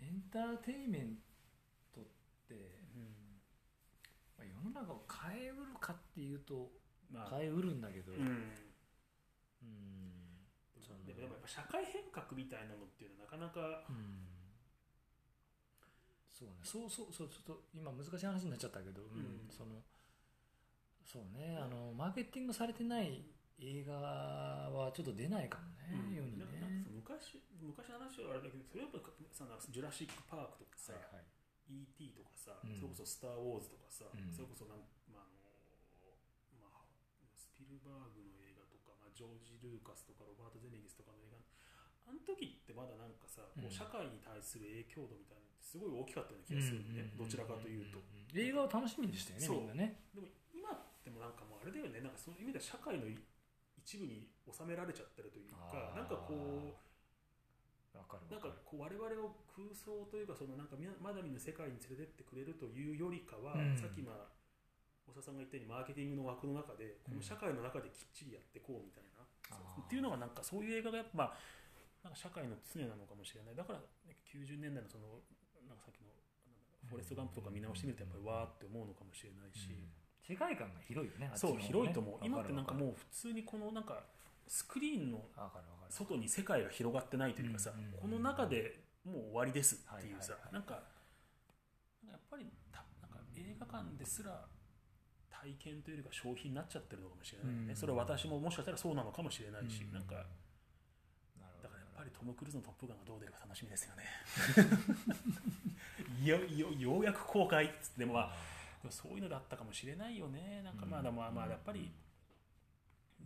[0.00, 1.18] エンターテインメン
[2.48, 2.80] トって、
[4.38, 6.70] まあ、世の中を変えうるかっていうと
[7.10, 8.20] まあ、変えうるんだけど、うん。
[8.20, 10.28] うん。
[11.06, 14.28] でもやっぱ社会変革みたいなのっていうのはなかなかうん。
[16.30, 16.54] そうね。
[16.62, 19.48] そうそうそうちょっと今難しい話になっちゃったけど、うん。
[19.48, 19.48] うん。
[19.48, 19.80] その
[21.04, 21.56] そうね。
[21.56, 23.24] あのマーケティングされてない
[23.58, 26.14] 映画はちょっと出ないかもね、うん。
[26.14, 26.44] 世にね。
[26.92, 29.00] 昔昔の話はあれだけどそれやっぱ
[29.32, 31.37] さジュラシック・パークとかさ、はいはい
[31.68, 32.16] E.T.
[32.16, 32.74] とかさ、うん。
[32.74, 34.32] それこそ「スター・ウォーズ」とかさ、うん。
[34.32, 34.80] それこそなん、
[35.12, 35.52] まああの
[36.58, 41.38] まあ、スピルバーグの映画とか、まあ、ジョージ・ルーカスとかロバート・ゼメギスとかの映画
[42.08, 48.00] あの時ってまだなんかさ、社会に対する影響度みたいなのすごい大きかったような気がするよね、どちらかというと、
[48.32, 49.60] 映画を楽しみにしたよねそう。
[49.60, 50.08] みんなね。
[50.14, 50.72] でも今っ
[51.04, 52.00] てもなんかもうあれだよね。
[52.00, 53.04] なんかそういう意味では社会の
[53.76, 56.72] 一部に収められちゃってるというかなんかこうわ
[58.04, 63.76] かるなんかこう我々を空想というかそのなんかまだ見ぬ世界に連れてってくれるというよりかは、うん。
[63.76, 64.30] さっきまあ
[65.08, 69.82] 大沢さんが言ったようにマーケティングの枠の中でこの社会の中できっちりやっていこうみたいな、あー。
[69.82, 71.32] っていうのがなんかそういう映画がやっぱ、まあ、
[72.04, 73.56] なんか社会の常なのかもしれない。
[73.56, 75.24] だから、ね、90年代のその
[75.64, 76.12] なんかさっきの
[76.92, 79.72] フォレスト・ガンプとか見直してみるとやっぱりわーって思うのかもしれないし。
[80.28, 82.18] 世界観が広いよねそう広いと思う。
[82.20, 84.04] 今ってなんかうもう普通にこのなんか
[84.48, 85.20] スクリーンの
[85.90, 90.82] 外に世界が広がってないというかさ、うんうんこの中でもう終わりですっていうさ、なんか
[92.06, 94.44] やっぱりたなんか映画館ですら
[95.30, 100.14] 体験というよりか消費になっちゃってるのかもしれないよね、うんそれは私ももしかしたらそうなのかもしれないし、うんなんか
[101.62, 104.04] だからやっぱりトム・クルーズの「トップガン」がどう出るか楽しみですよね。
[106.20, 108.36] い よいよようやく公開っつってでもまあ
[108.82, 110.62] でもそういうのだったかもしれないよね。
[110.62, 111.90] なんかまあでもまあやっぱり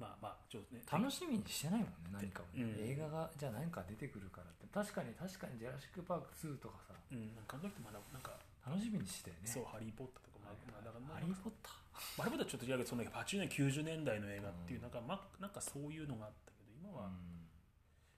[0.02, 0.82] まあまあちょっとね。
[0.90, 2.90] 楽しみにしてないもんね何かをね、うん。
[2.90, 4.66] 映画がじゃあ何か出てくるからって。
[4.74, 6.94] 確かに確かに「ジェラシック・パーク2」とかさ。
[7.12, 8.34] うんなんかあの時まだなんか、
[8.66, 9.36] 楽しみにしてね。
[9.44, 12.26] そうハリー・ポッターとかまあまあだからまあハリー・ポッター？
[12.26, 14.82] ハリー・ポッターちょっと違うけどその80年90年代の映画っていううん。
[14.82, 17.46] なんか、まなんかそういうのがあったけど今は、うん。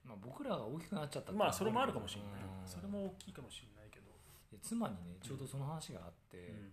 [0.09, 2.67] まあ、僕らが大きくなっちゃったっていうのはまあそれもあるかもしれない、うん。
[2.67, 4.11] それも大きいかもしれないけど、
[4.51, 6.71] で妻にねちょうどその話があって、うん。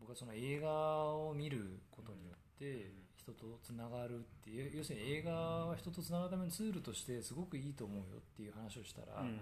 [0.00, 0.70] 僕はその映画
[1.14, 9.40] を見ることによってうん人とつながるっていう要するに映画は人とつながるためのツールとしてすごくいいと思うよっていう話をしたら、うん。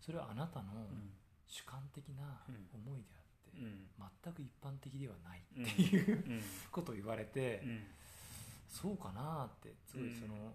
[0.00, 1.10] それはあなたのうん。
[1.46, 2.42] 主観的な
[2.74, 3.86] 思いであって、うん。
[4.24, 6.42] 全く一般的ではないうんっていううん。
[6.70, 7.80] ことを言われて、うん。
[8.68, 10.20] そうかなってすごいうん。
[10.20, 10.54] その、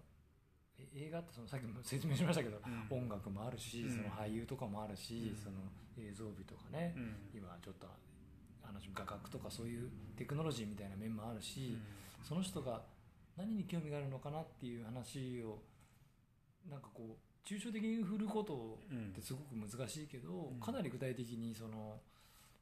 [0.78, 2.60] え映画ってそのさっきも説明しましたけど、
[2.90, 3.04] うん。
[3.04, 3.96] 音楽もあるし、うん。
[3.96, 5.36] その俳優とかもあるし、うん。
[5.36, 5.56] その
[5.96, 7.16] 映像美とかね、うん。
[7.32, 7.86] 今ちょっと
[8.62, 11.78] あの画角とかそういうテクノロジーみたいな面もあるし、
[12.26, 12.82] その人が
[13.36, 15.62] 何に興味があるのかなっていう話を
[16.68, 19.14] なんかこう抽象的に振ることうん。
[19.14, 20.58] ってすごく難しいけど、うん。
[20.58, 22.02] かなり具体的にその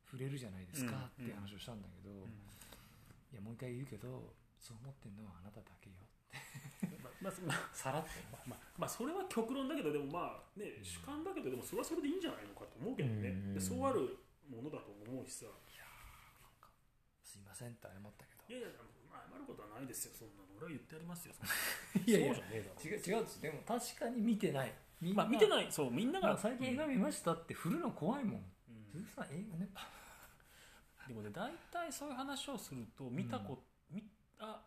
[0.05, 1.25] 触れるじゃないですかうん。
[1.25, 2.29] っていう話をしたんだけど、うん。
[3.33, 5.97] いやもう一回言うけどそう思ってるのはあなただけよ
[7.01, 8.09] まあまあまあさらっと。
[8.29, 13.55] まあまあ、まあ、それは極論だけどでもまあね主観だけどでもそれはそれでいいんじゃないのかと思うけどね、うん。
[13.57, 15.49] でそうあるものだと思うしさ。
[17.25, 18.45] すいませんって謝ったけど。
[18.53, 18.94] いやいやまあ
[19.35, 20.49] 謝ることはないですよそんなの。
[20.57, 21.47] 俺は言ってやりますよそん
[22.07, 22.35] いやいや。
[22.35, 22.81] そうじゃねえだろ。
[22.81, 24.73] 違う違うんですでも確かに見てない。
[25.01, 28.53] みんなまあ見てないそうみんなが、まあ最近映画見ましたって振るの怖いもん。
[28.69, 28.85] うん。
[28.93, 29.69] 鈴木さん映画ね
[31.09, 34.03] でもね大体そういう話をすると見たこ、見
[34.39, 34.65] た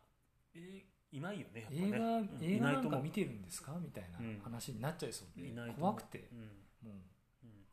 [0.53, 1.87] えいないよねやっぱね。
[1.87, 2.37] 映画、うん。
[2.41, 3.73] 映画なんいないと思うか見てるんですか？
[3.79, 4.39] みたいなうん。
[4.41, 5.79] 話になっちゃいそうで、いないと思う。
[5.79, 6.29] 怖くて。
[6.31, 6.39] うん。
[6.39, 6.45] も
[7.43, 7.45] う。
[7.45, 7.65] うん。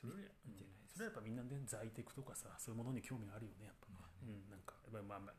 [0.00, 0.94] それより見てないです。
[0.94, 5.34] それはやっぱみんなね在テクとかさそういうものに興味があるよねやっぱね、うん、なんかやっぱりまあまあ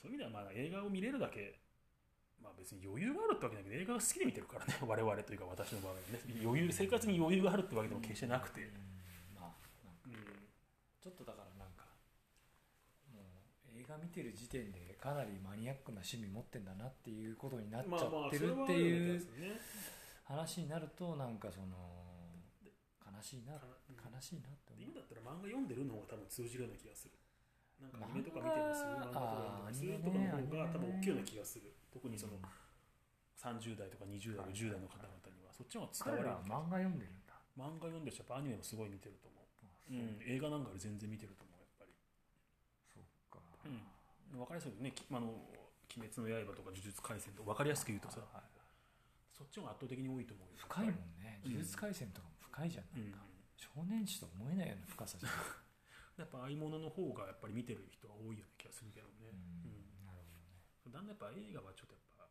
[0.00, 1.58] そういう意味ではまあ映画を見れるだけ
[2.42, 4.74] まあ別に余裕があるってわけだけど映画が好きで見てるからね。
[4.82, 6.20] 我々というか私の場合はね。
[6.42, 8.74] 余裕生活に余裕があるってわけでも決してなくて、うん。
[9.38, 10.48] まあなんかうん。
[11.00, 11.86] ちょっとだからなんか
[13.14, 19.26] もう映画見てる時点でかなりマニアックな趣味持ってんだなっていうことになっちゃってるっていう
[20.24, 22.02] 話になるとなんかその
[23.02, 27.14] 悲しいな悲しいなって思うで今だったら漫画読んでるの方が多分通じるような気がする
[27.82, 31.74] なんかアニメとか見てます漫画とかすとかの方が多分大きいような気がする。
[31.90, 32.38] 特にその
[33.36, 39.44] 30代とか20代はい10代の方々にはそっちの方が彼伝わる漫画読んでるんだ漫画読んでるしやっぱアニメもすごい見てると思う、
[39.92, 41.92] うん、映画なんかより全然見てると思うやっぱり。
[42.88, 43.42] そっか。
[43.66, 43.82] うん。
[44.38, 44.92] 分かりやすいよね。
[44.94, 45.28] きあの
[45.92, 48.48] 「鬼滅の刃」とか「呪術廻戦」とか分かりやすく言うとさはい
[49.34, 50.56] そっちの方が圧倒的に多いと思うよ。
[50.56, 51.40] 深いもんね。
[51.44, 53.10] うん呪術廻戦とかも深いじゃんうん。
[53.10, 53.20] なん。
[53.20, 53.26] か
[53.58, 55.32] 少年誌と思えないような深さじゃん
[56.18, 60.04] やっぱああいうものの方がやっぱり見てる人は多いような気がするけどね、うん。
[60.04, 60.60] なるほどね。
[60.92, 62.28] だんだんやっぱ映画はちょっとやっぱ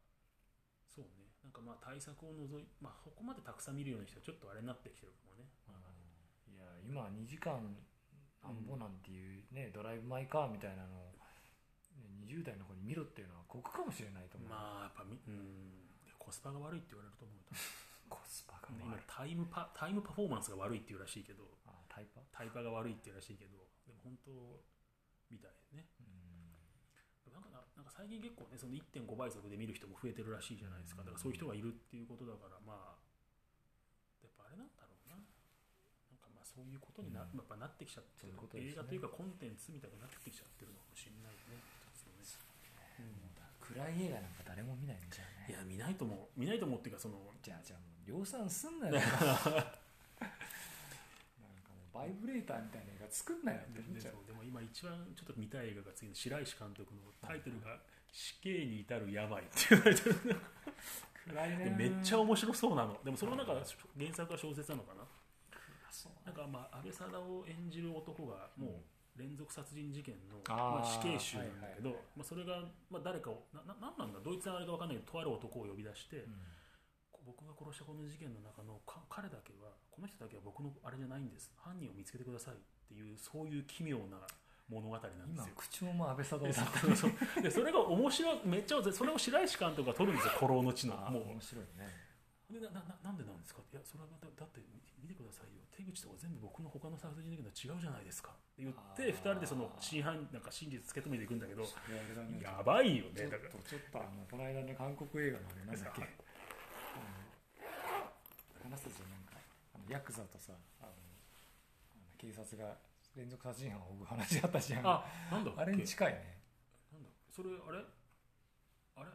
[0.86, 1.34] そうね。
[1.42, 5.50] なんかまあ対策を除いまあそこまでたくさん見るような人はちょっとあれになってきてるかもね、
[6.54, 7.58] いや今2時間
[8.46, 11.18] なんぼなんていうね、ドライブ・マイ・カーみたいなのを
[11.98, 15.90] ね20代の子に見ろっていうのは酷かもしれないと思う、まあやっぱみうん。
[16.18, 17.38] コスパが悪いって言われると思う。
[18.10, 18.82] コスパが悪い。
[18.82, 21.44] 今タイムパタイムパフォーマンスが悪いっていうらしいけど。
[21.61, 21.61] あ
[22.02, 22.22] タイパ？
[22.34, 23.54] タイパが悪いっていうらしいけど
[23.86, 24.32] でも本当
[25.30, 25.86] みたいね。
[26.02, 27.32] うん。
[27.32, 31.06] なんかななんか最近結構ねその1.5倍速で見る人も増えてるらしいじゃないですか。
[31.06, 32.98] だからそういう人がいるっていうことだからまあ
[34.26, 35.16] やっぱあれなんだろうな。
[35.16, 37.38] なんかまあそういうことにな,、うん。
[37.38, 38.82] やっぱなってきちゃってる、そういうことですね。
[38.82, 41.62] 映画というかコンテンツみたいになってきちゃってるのかもしれないよね。
[43.00, 46.40] うだ暗い映画なんか誰も見ないんじゃねいや見ないと思う。
[46.40, 49.00] 見ないと思うっていうかそのじゃあじゃあもう量産すんなよ
[52.02, 54.26] バイブレーターみたいな映画作んなよってで思っちゃう。
[54.26, 57.78] でも今一番ちょっと見たい映画が次の白石監督のタイトルが
[58.10, 62.98] 「死刑に至る病」っていうタイトルめっちゃ面白そうなの。
[63.06, 63.62] でもその中原
[64.10, 65.06] 作は小説なのかな？
[66.26, 68.82] なんかまあ安倍貞を演じる男がも
[69.16, 74.20] う連続殺人事件の、まあ、死刑囚なんだけど、はいはいまあ、それが、まあ、誰かをなななんなんだ？
[74.24, 76.34] ドイツのあれか分かんないけどとある男を呼び出して、うん。
[77.24, 81.54] 僕が殺したこの事件の中のか彼だけはこの人だけは僕のあれじゃないんです。
[81.62, 82.58] 犯人を見つけてくださいっ
[82.90, 84.18] ていうそういう奇妙な
[84.66, 85.54] 物語なんです今よ。
[85.54, 86.58] 口調も安倍貞で
[86.90, 87.14] 夫さん。
[87.14, 91.86] そでそれが面白いめっちゃそれを白石監督が撮るんですよ「古老の地の」もう面白いね。
[92.50, 93.62] でななななんでなんですか？
[93.72, 94.66] いやそれはだだって
[95.06, 95.62] 見てくださいよ。
[95.70, 98.34] 手口とか全部僕の他の殺人事件と違うじゃないですか。
[98.34, 99.14] って言ってあー。
[99.14, 101.62] 2人でその真犯なんか真実突き止めていくんだけど。
[102.42, 103.30] やばいよね。
[103.30, 106.08] だからとちょっとあのこの間ね韓国映画のあれなんだっけあ
[108.66, 109.38] の話したじゃんなんか
[109.74, 110.92] あのヤクザとさあの
[112.18, 112.78] 警察が
[113.16, 114.88] 連続殺人犯を追う話あったじゃん。
[114.88, 115.62] あなんだっけ？
[115.62, 116.38] あれに近いね。
[116.94, 117.10] なんだ？
[117.30, 117.84] それあれ？
[118.96, 119.12] あれ？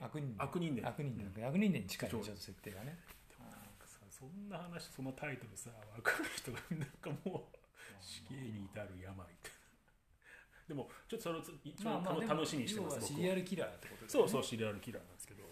[0.00, 1.44] 悪人伝悪人伝悪人伝うん。
[1.46, 2.98] 悪人伝に近いちょっと設定がね。
[3.28, 7.58] でもなんかさそんな話そのタイトルさ分かる人がなんかもう
[8.00, 9.14] 死刑に至る病
[10.66, 15.44] でもちょっとそれを一番まあ楽しみにしてますシリアルキラーってことでそうそうシリアルキラーなんですけど。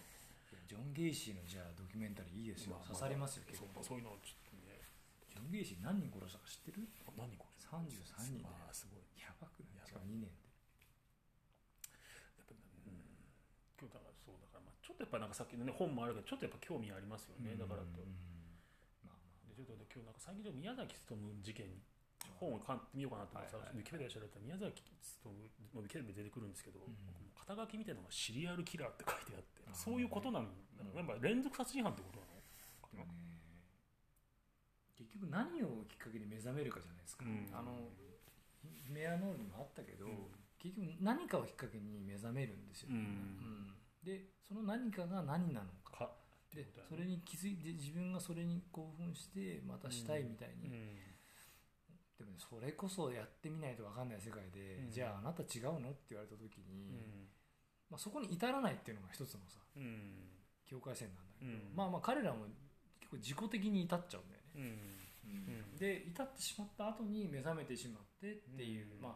[0.69, 3.83] ジョン・ゲイシーのじゃあドキュメンタリーいいですよ、まあ刺されますよ結そう構。
[3.83, 4.79] そういうのをちょっとね。
[5.33, 6.89] ジョン・ゲイシー何人殺したか知ってる？
[7.17, 9.03] 何これ33人だよああすごい。
[9.19, 9.87] やばくない？
[9.89, 10.47] しかも2年で。
[12.37, 12.59] やっぱう
[12.91, 13.01] ん。
[13.81, 17.57] 今日だからそうだからまあちょっとやっぱなんかさっきのね本もあるけどちょっとやっぱ興味ありますよね。
[17.57, 18.03] だからと。
[18.03, 18.13] うん。
[19.07, 21.71] まあまでちょっとね今日なんか最近宮崎勉事件
[22.37, 25.33] 本を買ってみようかなと思ってウィキペディア調べたら宮崎勉
[25.75, 26.95] のウィキペディアに出てくるんですけど、うん。
[27.35, 30.51] 肩書きみたいなのがシリアルキラーって書いてあってそういうことなんだ、
[30.81, 30.97] うん。
[30.97, 32.29] やっぱ連続殺人犯ってことなの
[34.99, 37.47] 結局何をきっかけに目覚めるかじゃないですか、うん。
[37.55, 37.89] あの
[38.91, 40.13] メアノールにもあったけど、うん。
[40.59, 42.97] 結局何かをきっかけに目覚めるんですよ、うん。
[42.97, 43.75] うん。
[44.03, 45.89] でその何かが何なのか。
[45.99, 46.11] か
[46.55, 51.08] でそれに気づいて自分がそれに興奮してまたしたいみたいに、うん
[52.19, 54.91] でもねそれこそやってみないと分かんない世界で、うん。
[54.91, 57.29] じゃああなた違うのって言われた時に、うん。
[57.91, 60.29] まあ、そこに至らないっていうのが一つのさうん。
[60.67, 61.77] 境界線なんだけど、うん。
[61.77, 62.45] まあまあ彼らも
[63.01, 69.03] 結構自己的に至っちゃうんだよね、で至ってしまった後に目覚めてしまってっていう、うん。
[69.03, 69.13] まあ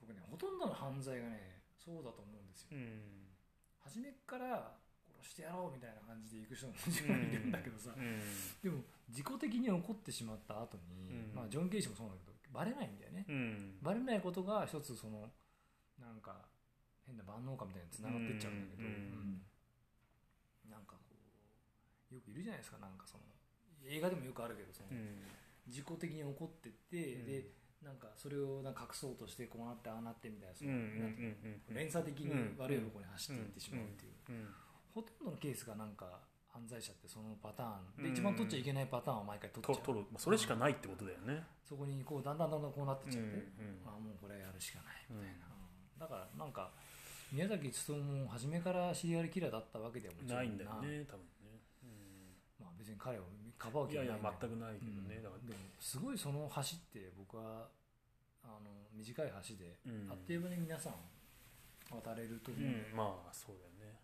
[0.00, 3.02] 僕ねほとんどの犯罪がねそうだと思うんですよ、うん。
[3.82, 4.76] 初めっから
[5.20, 8.20] 殺してやろうみたいな感じで行く人ももちろんいるんだけどさ、うん。
[8.62, 11.34] でも自己的に起こってしまった後に、うん。
[11.34, 13.78] まあジョン・ケイシもそうなんだけどバレないんだよね、うん。
[13.82, 15.28] バレないことが一つその
[15.98, 16.46] なんか
[17.04, 18.94] 変な万能感みたいにつながっていっちゃうんだけど、うん。
[18.94, 20.70] うん。
[20.70, 21.14] なんかこ
[22.12, 22.78] うよくいるじゃないですか。
[22.78, 23.24] なんかその
[23.84, 25.18] 映画でもよくあるけどその、うん。
[25.66, 27.26] 自己的に起こってって、うん。
[27.26, 27.50] で
[27.82, 30.70] なんかそれをなんか隠そうとしてこうなってああなってみたいなその、
[31.68, 34.48] 連鎖的に悪い方向に走っていってしまうっていう、うん。
[34.94, 36.22] ほとんどのケースがなんか
[36.54, 37.66] 犯罪者ってそのパター
[37.98, 38.04] ン。
[38.04, 38.14] で、うん。
[38.14, 39.76] 一番取っちゃいけないパターンを毎回取っちゃう。
[39.82, 41.42] と取る、まあ、それしかないってことだよね。
[41.66, 43.28] そこにこうだんだんだんだんこうなってっちゃって、
[43.58, 45.98] うんああもうこれやるしかないみたいな、うん。
[45.98, 46.70] だからなんか
[47.32, 50.44] 宮崎勉も初めからシリアルキラーだったわけではもな。
[50.44, 51.58] いんだよね、多分ね。
[52.62, 53.26] まあ、別に彼を
[53.58, 55.16] かばううん、いやいや、気はないんだけど全くないけどね。
[55.16, 55.22] うん。
[55.24, 55.42] だから。
[55.42, 57.66] でもすごいその橋って僕は
[58.44, 60.06] あの短い橋で、うん。
[60.06, 60.94] あっという間に皆さん
[61.90, 63.98] 渡れると思う、うん、まあ、そうだよね。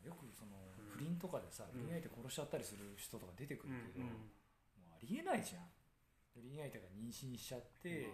[0.00, 1.80] よくそのうん不倫とかでさうん。
[1.82, 5.66] 不倫相手殺しちゃったりする人とか出てくるけど、うんもうありえないじゃん。
[6.32, 8.10] 不倫相手が妊娠しちゃって、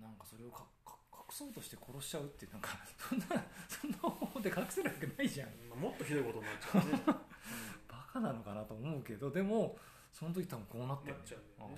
[0.00, 3.26] なんかそれをかか隠そうとして殺しちゃうってなんか そんな
[3.68, 5.50] そんな方法で隠せるわけないじゃん。
[5.68, 7.02] まあ、もっとひどいことになっちゃうね。
[7.88, 9.78] バカなのかなと思うけどでも
[10.12, 11.22] その時多分こうなってるね。
[11.58, 11.68] ああ。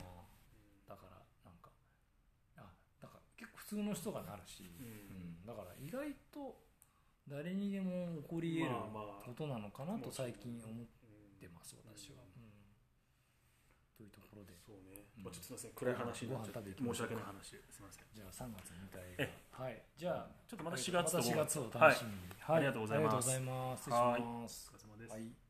[0.89, 1.71] だからなんか
[2.57, 4.87] あだから結構普通の人がなるし、うん。
[4.87, 5.47] うん。
[5.47, 6.68] だから意外と
[7.29, 8.75] 誰にでも起こり得る
[9.25, 10.89] ことなのかなと最近思っうん
[11.39, 12.51] てます私は、うん。
[13.95, 14.57] というところで。
[14.59, 15.25] そうね、うん。
[15.25, 15.71] まあ、ちょっとすみません。
[15.73, 16.75] 暗い話になっちゃって。
[16.75, 17.61] 申し訳ない話。
[17.71, 18.05] すみません。
[18.17, 19.83] じゃあ3月に見た映画はい。
[19.97, 22.19] じゃあちょっとまた4月とまた4月をお楽しみに、
[22.49, 23.31] ありがとうございます。
[23.31, 23.85] ありがとうございます。
[23.85, 24.73] 失礼します。
[24.73, 25.48] お疲れ様です、はい